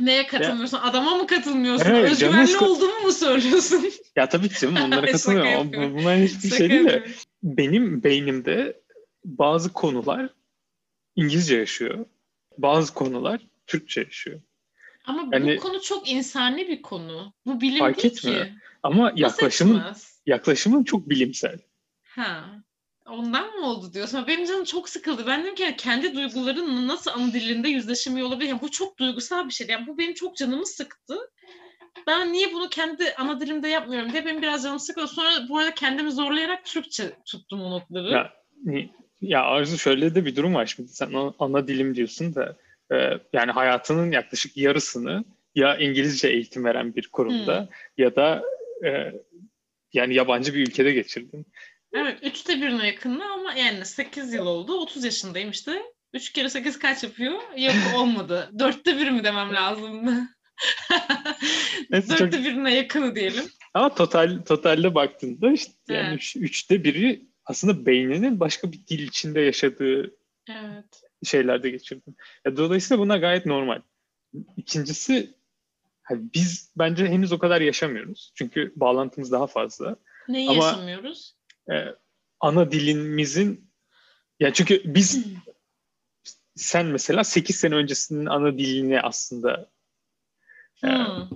[0.01, 0.77] Neye katılmıyorsun?
[0.77, 0.83] Ya.
[0.83, 1.87] Adama mı katılmıyorsun?
[1.91, 2.65] Evet, Özgüvenli canım...
[2.65, 3.91] olduğumu mu söylüyorsun?
[4.17, 5.99] Ya tabii ki canım onlara katılmıyorum.
[5.99, 7.07] Bunlar hiçbir şey değil de.
[7.43, 8.81] Benim beynimde
[9.25, 10.31] bazı konular
[11.17, 12.07] İngilizce yaşıyor.
[12.59, 14.41] Bazı konular Türkçe yaşıyor.
[15.09, 17.33] Ama yani, bu konu çok insani bir konu.
[17.47, 18.45] Bu bilim fark değil etmiyor.
[18.45, 18.53] ki.
[18.83, 19.83] Ama yaklaşımın,
[20.27, 21.59] yaklaşımın çok bilimsel.
[22.03, 22.45] Ha.
[23.09, 24.25] Ondan mı oldu diyorsun?
[24.27, 25.27] Benim canım çok sıkıldı.
[25.27, 28.49] Ben dedim ki kendi duyguların nasıl ana dilinde yüzleşemiyor olabilir?
[28.49, 29.67] Yani bu çok duygusal bir şey.
[29.67, 31.17] Yani bu benim çok canımı sıktı.
[32.07, 35.09] Ben niye bunu kendi ana dilimde yapmıyorum diye benim biraz canım sıkıldı.
[35.09, 38.11] Sonra bu arada kendimi zorlayarak Türkçe tuttum o notları.
[38.11, 38.33] Ya,
[39.21, 40.89] ya Arzu şöyle de bir durum var şimdi.
[40.89, 42.57] Sen ana dilim diyorsun da
[42.93, 45.25] e, yani hayatının yaklaşık yarısını
[45.55, 48.05] ya İngilizce eğitim veren bir kurumda hmm.
[48.05, 48.43] ya da
[48.85, 49.13] e,
[49.93, 51.47] yani yabancı bir ülkede geçirdin.
[51.95, 52.19] Evet.
[52.23, 54.81] Üçte birine yakınlı ama yani 8 yıl oldu.
[54.81, 55.83] 30 yaşındayım işte.
[56.15, 57.35] 3 kere 8 kaç yapıyor?
[57.57, 58.51] Yok olmadı.
[58.59, 60.11] Dörtte bir mi demem lazımdı?
[61.91, 62.45] Neyse, Dörtte çok...
[62.45, 63.45] birine yakını diyelim.
[63.75, 66.17] Ama total totalde baktığında işte yani evet.
[66.17, 70.17] üç, üçte biri aslında beyninin başka bir dil içinde yaşadığı
[70.49, 71.03] evet.
[71.25, 72.15] Şeylerde geçirdim.
[72.45, 73.81] Ya, dolayısıyla buna gayet normal.
[74.57, 75.35] İkincisi
[76.03, 78.33] hani biz bence henüz o kadar yaşamıyoruz.
[78.35, 79.97] Çünkü bağlantımız daha fazla.
[80.29, 81.35] Neyi Ama, yaşamıyoruz?
[81.71, 81.75] E,
[82.41, 83.69] ana dilimizin
[84.41, 85.25] yani çünkü biz
[86.57, 89.71] sen mesela 8 sene öncesinin ana dilini aslında
[90.85, 91.29] e, hmm.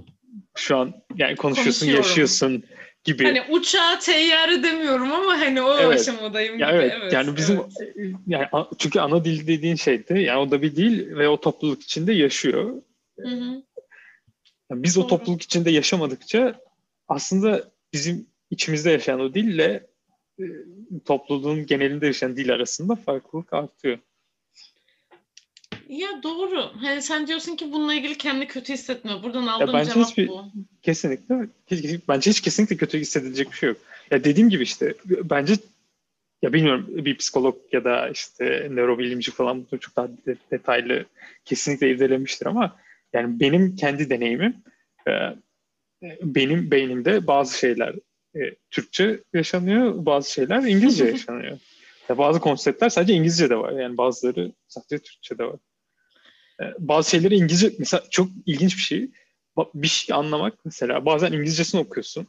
[0.56, 2.64] şu an yani konuşuyorsun, yaşıyorsun
[3.04, 3.24] gibi.
[3.24, 6.00] Hani uçağa teyyare demiyorum ama hani o evet.
[6.00, 6.78] aşamadayım ya gibi.
[6.78, 6.92] Evet.
[6.96, 7.12] evet.
[7.12, 7.60] Yani bizim
[7.96, 8.14] evet.
[8.26, 8.46] yani
[8.78, 10.20] çünkü ana dil dediğin şeydi.
[10.20, 12.82] Yani o da bir dil ve o topluluk içinde yaşıyor.
[13.20, 13.62] Hı hı.
[14.70, 15.04] Yani biz Doğru.
[15.04, 16.60] o topluluk içinde yaşamadıkça
[17.08, 19.86] aslında bizim içimizde yaşayan o dille
[20.38, 20.44] e,
[21.04, 23.98] topluluğun genelinde yaşayan dil arasında farklılık artıyor.
[25.92, 26.70] Ya doğru.
[26.80, 29.22] Hani sen diyorsun ki bununla ilgili kendi kötü hissetme.
[29.22, 30.44] Buradan aldığım ya cevap hiçbir, bu.
[30.82, 31.48] Kesinlikle.
[32.08, 33.78] Bence hiç kesinlikle kötü hissedilecek bir şey yok.
[34.10, 35.54] Ya dediğim gibi işte bence
[36.42, 40.08] ya bilmiyorum bir psikolog ya da işte nörobilimci falan bunu çok daha
[40.50, 41.04] detaylı
[41.44, 42.76] kesinlikle irdelemiştir ama
[43.12, 44.56] yani benim kendi deneyimim
[45.08, 45.12] e,
[46.22, 47.94] benim beynimde bazı şeyler
[48.36, 48.40] e,
[48.70, 51.58] Türkçe yaşanıyor, bazı şeyler İngilizce yaşanıyor.
[52.08, 53.72] Ya bazı konseptler sadece İngilizce'de var.
[53.72, 55.56] Yani bazıları sadece Türkçe'de var.
[56.62, 59.10] E, bazı şeyleri İngilizce, mesela çok ilginç bir şey.
[59.74, 62.26] Bir şey anlamak mesela bazen İngilizcesini okuyorsun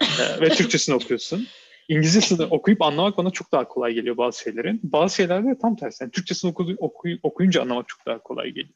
[0.00, 1.46] e, ve Türkçesini okuyorsun.
[1.88, 4.80] İngilizcesini okuyup anlamak bana çok daha kolay geliyor bazı şeylerin.
[4.82, 6.04] Bazı şeylerde tam tersi.
[6.04, 8.74] Yani Türkçesini oku, oku, okuyunca anlamak çok daha kolay geliyor.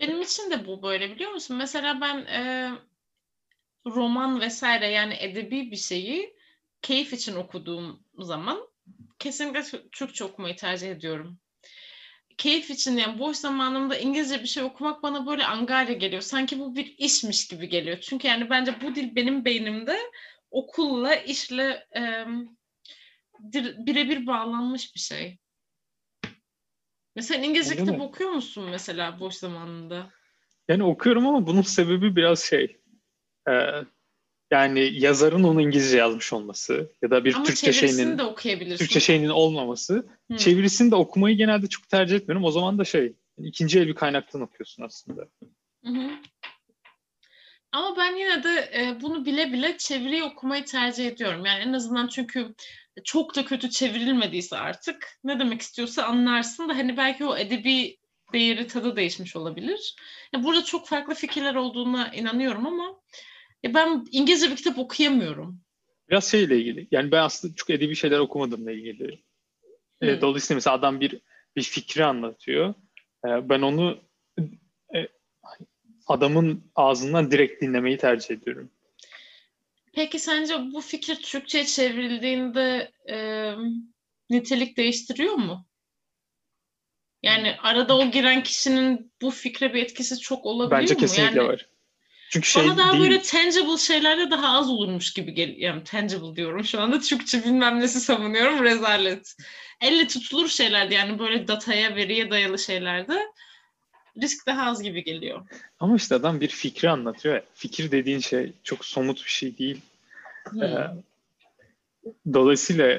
[0.00, 1.56] Benim için de bu böyle biliyor musun?
[1.56, 2.70] Mesela ben e,
[3.86, 6.36] roman vesaire yani edebi bir şeyi
[6.82, 8.68] keyif için okuduğum zaman
[9.18, 11.38] kesinlikle Türkçe okumayı tercih ediyorum.
[12.40, 16.22] Keyif için yani boş zamanımda İngilizce bir şey okumak bana böyle angarya geliyor.
[16.22, 17.98] Sanki bu bir işmiş gibi geliyor.
[18.00, 19.98] Çünkü yani bence bu dil benim beynimde
[20.50, 22.24] okulla, işle e,
[23.86, 25.38] birebir bağlanmış bir şey.
[27.16, 28.02] Mesela İngilizce Öyle kitap mi?
[28.02, 30.10] okuyor musun mesela boş zamanında?
[30.68, 32.80] Yani okuyorum ama bunun sebebi biraz şey.
[33.48, 33.52] E,
[34.50, 38.78] yani yazarın onu İngilizce yazmış olması ya da bir Ama Türkçe şeyinin de okuyabilirsin.
[38.78, 40.06] Türkçe şeyinin olmaması.
[40.32, 40.36] Hı.
[40.36, 42.44] Çevirisini de okumayı genelde çok tercih etmiyorum.
[42.44, 45.28] O zaman da şey ikinci el bir kaynaktan okuyorsun aslında.
[45.84, 46.10] Hı hı.
[47.72, 51.44] Ama ben yine de e, bunu bile bile çeviriyi okumayı tercih ediyorum.
[51.46, 52.54] Yani en azından çünkü
[53.04, 57.96] çok da kötü çevrilmediyse artık ne demek istiyorsa anlarsın da hani belki o edebi
[58.32, 59.96] değeri tadı değişmiş olabilir.
[60.32, 63.00] Yani burada çok farklı fikirler olduğuna inanıyorum ama
[63.62, 65.60] ya ben İngilizce bir kitap okuyamıyorum.
[66.10, 66.88] Biraz şeyle ilgili.
[66.90, 69.22] Yani ben aslında çok edebi şeyler okumadığımla ilgili.
[70.00, 70.20] E, hmm.
[70.20, 71.20] Dolayısıyla mesela adam bir
[71.56, 72.74] bir fikri anlatıyor.
[73.26, 73.98] E, ben onu
[74.94, 75.08] e,
[76.06, 78.70] adamın ağzından direkt dinlemeyi tercih ediyorum.
[79.92, 83.16] Peki sence bu fikir Türkçe'ye çevrildiğinde e,
[84.30, 85.66] nitelik değiştiriyor mu?
[87.22, 91.00] Yani arada o giren kişinin bu fikre bir etkisi çok olabiliyor Bence mu?
[91.00, 91.68] Bence kesinlikle yani, var.
[92.30, 93.02] Çünkü şey Bana daha değil.
[93.02, 95.58] böyle tangible şeylerde daha az olurmuş gibi geliyor.
[95.58, 97.00] Yani tangible diyorum şu anda.
[97.00, 98.64] Türkçe bilmem nesi savunuyorum.
[98.64, 99.36] Rezalet.
[99.80, 103.26] Elle tutulur şeylerde yani böyle dataya, veriye dayalı şeylerde
[104.22, 105.40] risk daha az gibi geliyor.
[105.80, 107.42] Ama işte adam bir fikri anlatıyor.
[107.54, 109.80] Fikir dediğin şey çok somut bir şey değil.
[110.48, 110.62] Hmm.
[110.62, 110.90] Ee,
[112.32, 112.98] dolayısıyla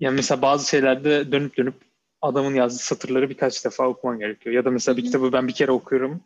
[0.00, 1.74] yani mesela bazı şeylerde dönüp dönüp
[2.22, 4.54] adamın yazdığı satırları birkaç defa okuman gerekiyor.
[4.54, 6.20] Ya da mesela bir kitabı ben bir kere okuyorum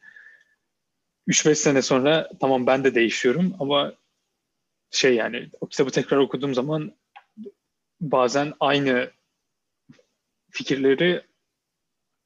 [1.29, 3.93] 3-5 sene sonra tamam ben de değişiyorum ama
[4.91, 6.93] şey yani o kitabı tekrar okuduğum zaman
[8.01, 9.11] bazen aynı
[10.51, 11.23] fikirleri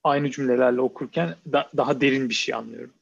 [0.04, 2.94] aynı cümlelerle okurken da, daha derin bir şey anlıyorum.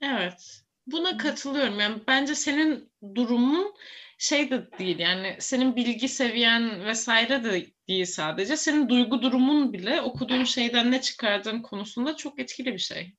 [0.00, 0.62] Evet.
[0.86, 1.80] Buna katılıyorum.
[1.80, 3.74] Yani bence senin durumun
[4.18, 8.56] şey de değil yani senin bilgi seviyen vesaire de değil sadece.
[8.56, 13.12] Senin duygu durumun bile okuduğun şeyden ne çıkardığın konusunda çok etkili bir şey.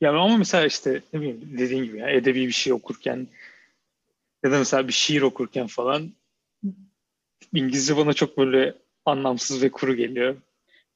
[0.00, 3.26] Yani ama mesela işte ne bileyim dediğin gibi ya, edebi bir şey okurken
[4.44, 6.12] ya da mesela bir şiir okurken falan
[7.54, 10.36] İngilizce bana çok böyle anlamsız ve kuru geliyor.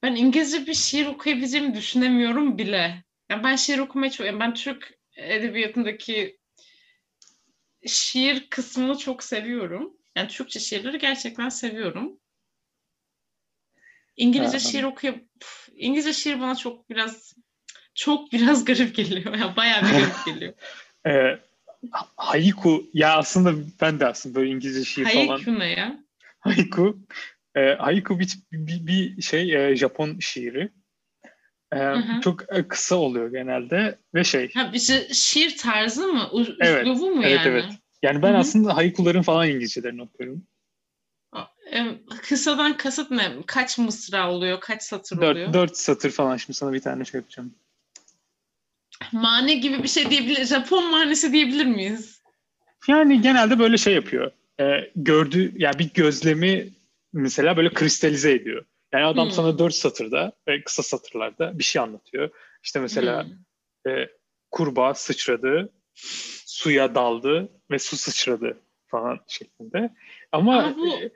[0.03, 3.03] Ben İngilizce bir şiir okuyabileceğimi düşünemiyorum bile.
[3.29, 4.27] Yani ben şiir okumayı çok...
[4.27, 6.37] Yani ben Türk edebiyatındaki
[7.85, 9.93] şiir kısmını çok seviyorum.
[10.15, 12.19] Yani Türkçe şiirleri gerçekten seviyorum.
[14.17, 14.59] İngilizce ha.
[14.59, 15.27] şiir okuyup
[15.73, 17.33] İngilizce şiir bana çok biraz
[17.97, 19.33] çok biraz garip geliyor.
[19.37, 20.53] Yani bayağı bir garip geliyor.
[21.07, 21.39] e,
[22.15, 25.37] haiku ya aslında ben de aslında böyle İngilizce şiir haiku falan.
[25.37, 25.99] Haiku ne ya?
[26.39, 26.99] Haiku.
[27.55, 30.69] E, haiku bir, bir, bir şey e, Japon şiiri.
[31.75, 34.53] Ee, çok e, kısa oluyor genelde ve şey.
[34.53, 36.29] Ha, şey, şiir tarzı mı?
[36.31, 37.47] U- evet, mu evet, yani?
[37.47, 37.65] Evet
[38.03, 38.37] Yani ben Hı-hı.
[38.37, 40.47] aslında haykuların falan İngilizcelerini okuyorum.
[42.21, 43.31] Kısadan kasıt ne?
[43.45, 44.59] Kaç mısra oluyor?
[44.59, 45.53] Kaç satır dört, oluyor?
[45.53, 46.37] Dört satır falan.
[46.37, 47.55] Şimdi sana bir tane şey yapacağım.
[49.11, 50.45] Mane gibi bir şey diyebilir.
[50.45, 52.21] Japon manesi diyebilir miyiz?
[52.87, 54.31] Yani genelde böyle şey yapıyor.
[54.59, 56.69] Ee, gördüğü, yani bir gözlemi
[57.13, 58.65] mesela böyle kristalize ediyor.
[58.93, 59.31] Yani adam hmm.
[59.31, 62.29] sana dört satırda ve kısa satırlarda bir şey anlatıyor.
[62.63, 63.91] İşte mesela hmm.
[63.91, 64.09] e,
[64.51, 65.69] kurbağa sıçradı,
[66.45, 69.89] suya daldı ve su sıçradı falan şeklinde.
[70.31, 70.87] Ama, Ama bu...
[70.87, 71.11] e,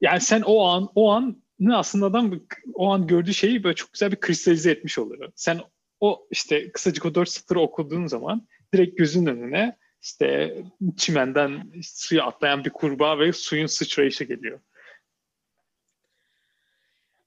[0.00, 2.40] yani sen o an o an ne aslında adam
[2.74, 5.32] o an gördüğü şeyi böyle çok güzel bir kristalize etmiş oluyor.
[5.34, 5.60] Sen
[6.00, 10.56] o işte kısacık o dört satırı okuduğun zaman direkt gözün önüne işte
[10.96, 14.60] çimenden suya atlayan bir kurbağa ve suyun sıçrayışı geliyor.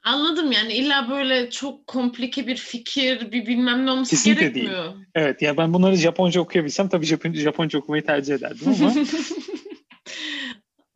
[0.04, 4.94] Anladım yani illa böyle çok komplike bir fikir, bir bilmem ne olması Kesinlikle gerekmiyor.
[4.94, 5.06] Değil.
[5.16, 8.94] Evet yani ben bunları Japonca okuyabilsem tabii Japonca, Japonca okumayı tercih ederdim ama.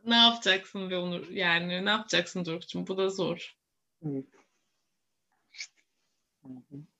[0.06, 1.30] ne yapacaksın be Onur?
[1.30, 2.88] Yani ne yapacaksın Doruk'cum?
[2.88, 3.56] Bu da zor.
[4.06, 4.26] Evet.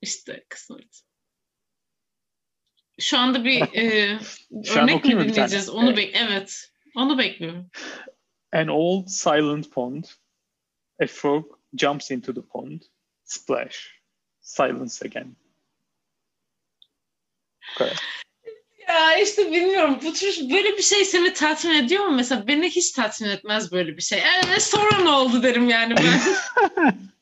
[0.02, 1.02] İşte kısmet.
[3.00, 4.20] Şu anda bir e,
[4.80, 5.70] örnek mi dinleyeceğiz?
[5.70, 5.98] Onu evet.
[5.98, 6.72] Bek evet.
[6.96, 7.70] Onu bekliyorum.
[8.54, 10.04] An old silent pond.
[11.04, 12.82] A frog jumps into the pond.
[13.24, 14.02] Splash.
[14.42, 15.36] Silence again.
[17.74, 18.00] Bu kadar.
[18.88, 22.16] Ya işte bilmiyorum bu tür böyle bir şey seni tatmin ediyor mu?
[22.16, 24.24] Mesela beni hiç tatmin etmez böyle bir şey.
[24.46, 26.22] Evet sonra ne oldu derim yani ben.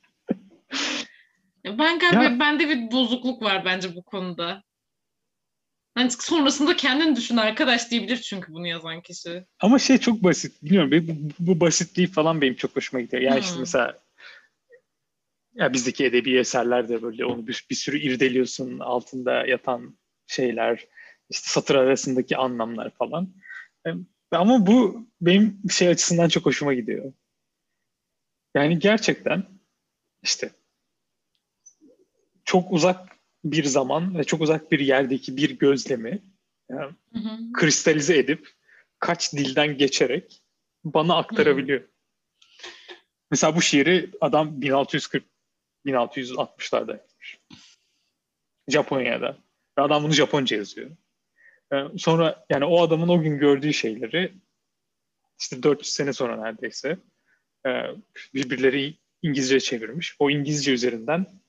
[1.65, 2.39] ben galiba ya.
[2.39, 4.63] bende bir bozukluk var bence bu konuda.
[5.95, 9.45] Hani sonrasında kendin düşün arkadaş diyebilir çünkü bunu yazan kişi.
[9.59, 10.63] Ama şey çok basit.
[10.63, 13.21] Bilmiyorum bu, bu basitliği falan benim çok hoşuma gidiyor.
[13.21, 13.41] Yani hmm.
[13.41, 13.99] işte mesela
[15.53, 19.97] ya bizdeki edebi eserler de böyle onu bir, bir sürü irdeliyorsun altında yatan
[20.27, 20.87] şeyler
[21.29, 23.33] işte satır arasındaki anlamlar falan.
[24.31, 27.13] Ama bu benim şey açısından çok hoşuma gidiyor.
[28.55, 29.43] Yani gerçekten
[30.23, 30.51] işte
[32.53, 36.21] çok uzak bir zaman ve çok uzak bir yerdeki bir gözlemi
[36.69, 37.53] yani hı hı.
[37.53, 38.49] kristalize edip
[38.99, 40.43] kaç dilden geçerek
[40.83, 41.81] bana aktarabiliyor.
[41.81, 41.87] Hı.
[43.31, 45.23] Mesela bu şiiri adam 1640
[45.85, 47.39] 1660'larda yapmış.
[48.67, 49.37] Japonya'da.
[49.77, 50.91] Ve adam bunu Japonca yazıyor.
[51.73, 54.33] Ee, sonra yani o adamın o gün gördüğü şeyleri
[55.39, 56.97] işte 400 sene sonra neredeyse
[57.65, 57.69] e,
[58.33, 60.15] birbirleri İngilizce çevirmiş.
[60.19, 61.42] O İngilizce üzerinden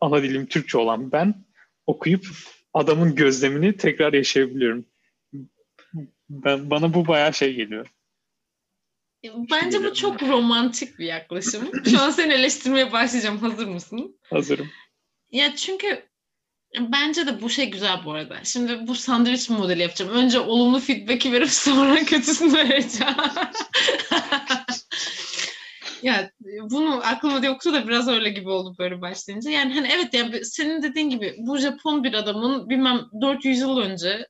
[0.00, 1.34] ana dilim Türkçe olan ben
[1.86, 2.26] okuyup
[2.74, 4.86] adamın gözlemini tekrar yaşayabiliyorum.
[6.30, 7.86] Ben, bana bu bayağı şey geliyor.
[9.50, 11.84] Bence bu çok romantik bir yaklaşım.
[11.90, 13.38] Şu an seni eleştirmeye başlayacağım.
[13.38, 14.18] Hazır mısın?
[14.30, 14.70] Hazırım.
[15.30, 16.02] Ya çünkü
[16.80, 18.44] bence de bu şey güzel bu arada.
[18.44, 20.12] Şimdi bu sandviç modeli yapacağım.
[20.12, 23.14] Önce olumlu feedback'i verip sonra kötüsünü vereceğim.
[26.06, 26.30] Ya
[26.70, 29.50] bunu aklıma yoktu da biraz öyle gibi oldu böyle başlayınca.
[29.50, 34.26] Yani hani evet yani senin dediğin gibi bu Japon bir adamın bilmem 400 yıl önce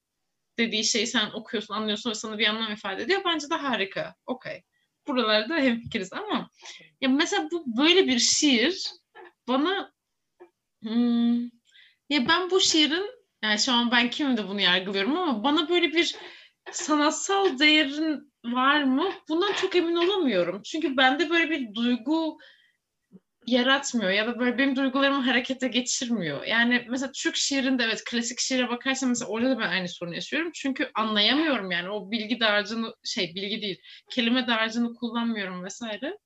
[0.59, 3.23] dediği şeyi sen okuyorsun, anlıyorsun ve sana bir anlam ifade ediyor.
[3.25, 4.15] Bence de harika.
[4.27, 4.63] Okey
[5.07, 6.51] buralarda hemfikiriz ama
[7.01, 8.91] ya mesela bu böyle bir şiir
[9.49, 9.93] bana
[10.83, 11.43] hmm,
[12.11, 13.11] ya ben bu şiirin
[13.43, 16.17] yani şu an ben kimde bunu yargılıyorum ama bana böyle bir
[16.73, 19.13] sanatsal değerin var mı?
[19.29, 20.63] Bundan çok emin olamıyorum.
[20.63, 22.39] Çünkü bende böyle bir duygu
[23.47, 26.45] yaratmıyor ya da böyle benim duygularımı harekete geçirmiyor.
[26.45, 30.51] Yani mesela Türk şiirinde evet klasik şiire bakarsan mesela orada da ben aynı sorunu yaşıyorum.
[30.55, 33.81] Çünkü anlayamıyorum yani o bilgi dağarcığını şey bilgi değil
[34.11, 36.19] kelime dağarcığını kullanmıyorum vesaire.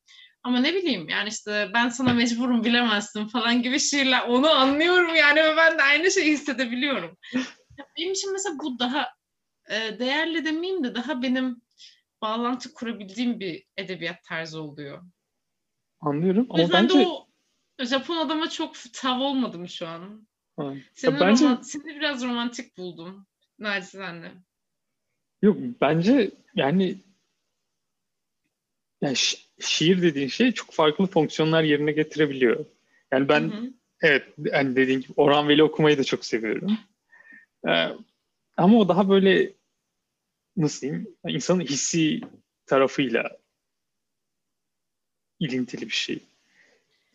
[0.42, 5.42] Ama ne bileyim yani işte ben sana mecburum bilemezsin falan gibi şiirler onu anlıyorum yani
[5.42, 7.16] ve ben de aynı şeyi hissedebiliyorum.
[7.98, 9.08] Benim için mesela bu daha
[9.70, 11.62] e, değerli demeyeyim de daha benim
[12.22, 15.02] bağlantı kurabildiğim bir edebiyat tarzı oluyor.
[16.00, 16.98] Anlıyorum ama ben bence...
[16.98, 17.26] de o
[17.84, 20.28] Japon adama çok tav olmadım şu an.
[20.94, 21.44] Seni, bence...
[21.44, 21.62] roman...
[21.62, 23.26] Seni biraz romantik buldum.
[23.58, 24.32] Nacizane.
[25.42, 26.96] Yok bence yani
[29.02, 32.64] yani şi- şiir dediğin şey çok farklı fonksiyonlar yerine getirebiliyor.
[33.12, 33.72] Yani ben hı hı.
[34.02, 36.78] evet hani dediğin gibi Orhan Veli okumayı da çok seviyorum.
[37.68, 37.88] Ee,
[38.56, 39.52] ama o daha böyle
[40.56, 42.20] nasıl diyeyim insanın hissi
[42.66, 43.30] tarafıyla
[45.40, 46.18] ilintili bir şey.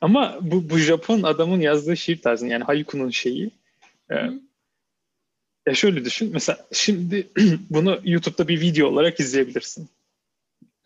[0.02, 3.52] Ama bu, bu Japon adamın yazdığı şiir tarzı yani Hayeku'nun şeyi
[4.12, 4.16] e,
[5.68, 7.28] ya şöyle düşün mesela şimdi
[7.70, 9.90] bunu YouTube'da bir video olarak izleyebilirsin.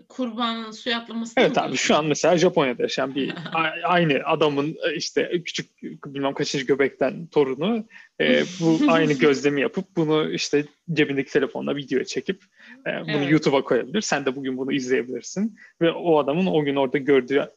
[0.09, 1.33] Kurbanın suya atlaması.
[1.37, 3.33] Evet abi şu an mesela Japonya'da yaşayan bir
[3.83, 7.87] aynı adamın e, işte küçük bilmem kaçıncı göbekten torunu
[8.21, 12.43] e, bu aynı gözlemi yapıp bunu işte cebindeki telefonla videoya çekip
[12.87, 13.31] e, bunu evet.
[13.31, 14.01] YouTube'a koyabilir.
[14.01, 17.47] Sen de bugün bunu izleyebilirsin ve o adamın o gün orada gördüğü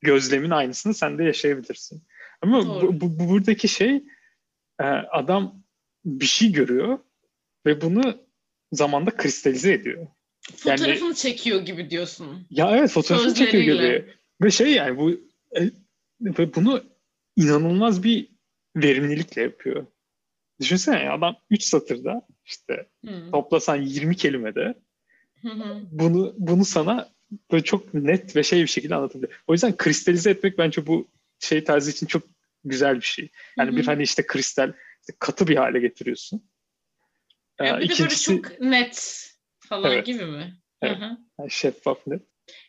[0.00, 2.02] gözlemin aynısını sen de yaşayabilirsin.
[2.42, 4.04] Ama bu, bu, bu buradaki şey
[4.80, 5.62] e, adam
[6.04, 6.98] bir şey görüyor
[7.66, 8.26] ve bunu
[8.72, 10.06] zamanda kristalize ediyor.
[10.52, 12.46] Fotoğrafını yani, çekiyor gibi diyorsun.
[12.50, 14.14] Ya evet fotoğrafını çekiyor gibi.
[14.42, 15.10] Ve şey yani bu
[15.56, 16.84] e, bunu
[17.36, 18.28] inanılmaz bir
[18.76, 19.86] verimlilikle yapıyor.
[20.60, 23.30] Düşünsene ya adam 3 satırda işte hmm.
[23.30, 24.74] toplasan 20 kelimede
[25.90, 27.08] bunu bunu sana
[27.52, 29.30] böyle çok net ve şey bir şekilde anlatabilir.
[29.46, 31.08] O yüzden kristalize etmek bence bu
[31.38, 32.22] şey tarzı için çok
[32.64, 33.28] güzel bir şey.
[33.58, 33.76] Yani hmm.
[33.76, 36.42] bir hani işte kristal işte katı bir hale getiriyorsun.
[37.60, 39.33] Ya bir İkincisi, de böyle çok net
[39.66, 40.06] falan evet.
[40.06, 40.54] gibi mi?
[40.82, 40.98] Evet.
[41.38, 42.22] Yani şeffaf net.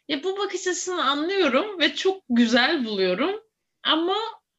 [0.07, 3.39] Ya bu bakış açısını anlıyorum ve çok güzel buluyorum.
[3.83, 4.15] Ama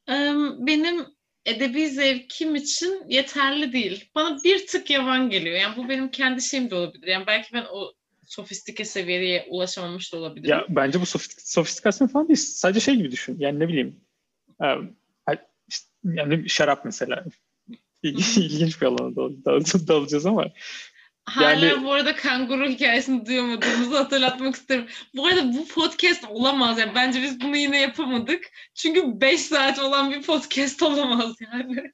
[0.09, 0.13] e,
[0.59, 1.05] benim
[1.45, 4.09] edebi zevkim için yeterli değil.
[4.15, 5.55] Bana bir tık yavan geliyor.
[5.55, 7.07] Yani bu benim kendi şeyim de olabilir.
[7.07, 7.93] Yani belki ben o
[8.25, 10.49] sofistike seviyeye ulaşamamış da olabilirim.
[10.49, 12.37] Ya bence bu sofistik, sofistikasyon falan değil.
[12.37, 13.35] Sadece şey gibi düşün.
[13.39, 14.01] Yani ne bileyim.
[16.03, 17.25] Yani şarap mesela.
[18.03, 20.45] İlginç bir alana dal, dal, dalacağız ama
[21.27, 21.83] Hala yani...
[21.83, 24.85] bu arada kanguru hikayesini duyamadığımızı hatırlatmak isterim.
[25.15, 26.79] Bu arada bu podcast olamaz.
[26.79, 28.45] Yani bence biz bunu yine yapamadık.
[28.73, 31.91] Çünkü 5 saat olan bir podcast olamaz yani.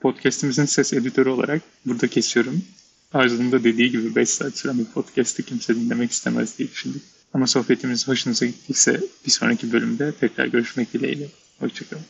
[0.00, 2.64] Podcast'imizin ses editörü olarak burada kesiyorum.
[3.12, 7.02] Arzu'nun da dediği gibi 5 saat süren bir podcast'ı kimse dinlemek istemez diye düşündük.
[7.34, 11.28] Ama sohbetimiz hoşunuza gittiyse bir sonraki bölümde tekrar görüşmek dileğiyle.
[11.60, 12.04] Hoşçakalın.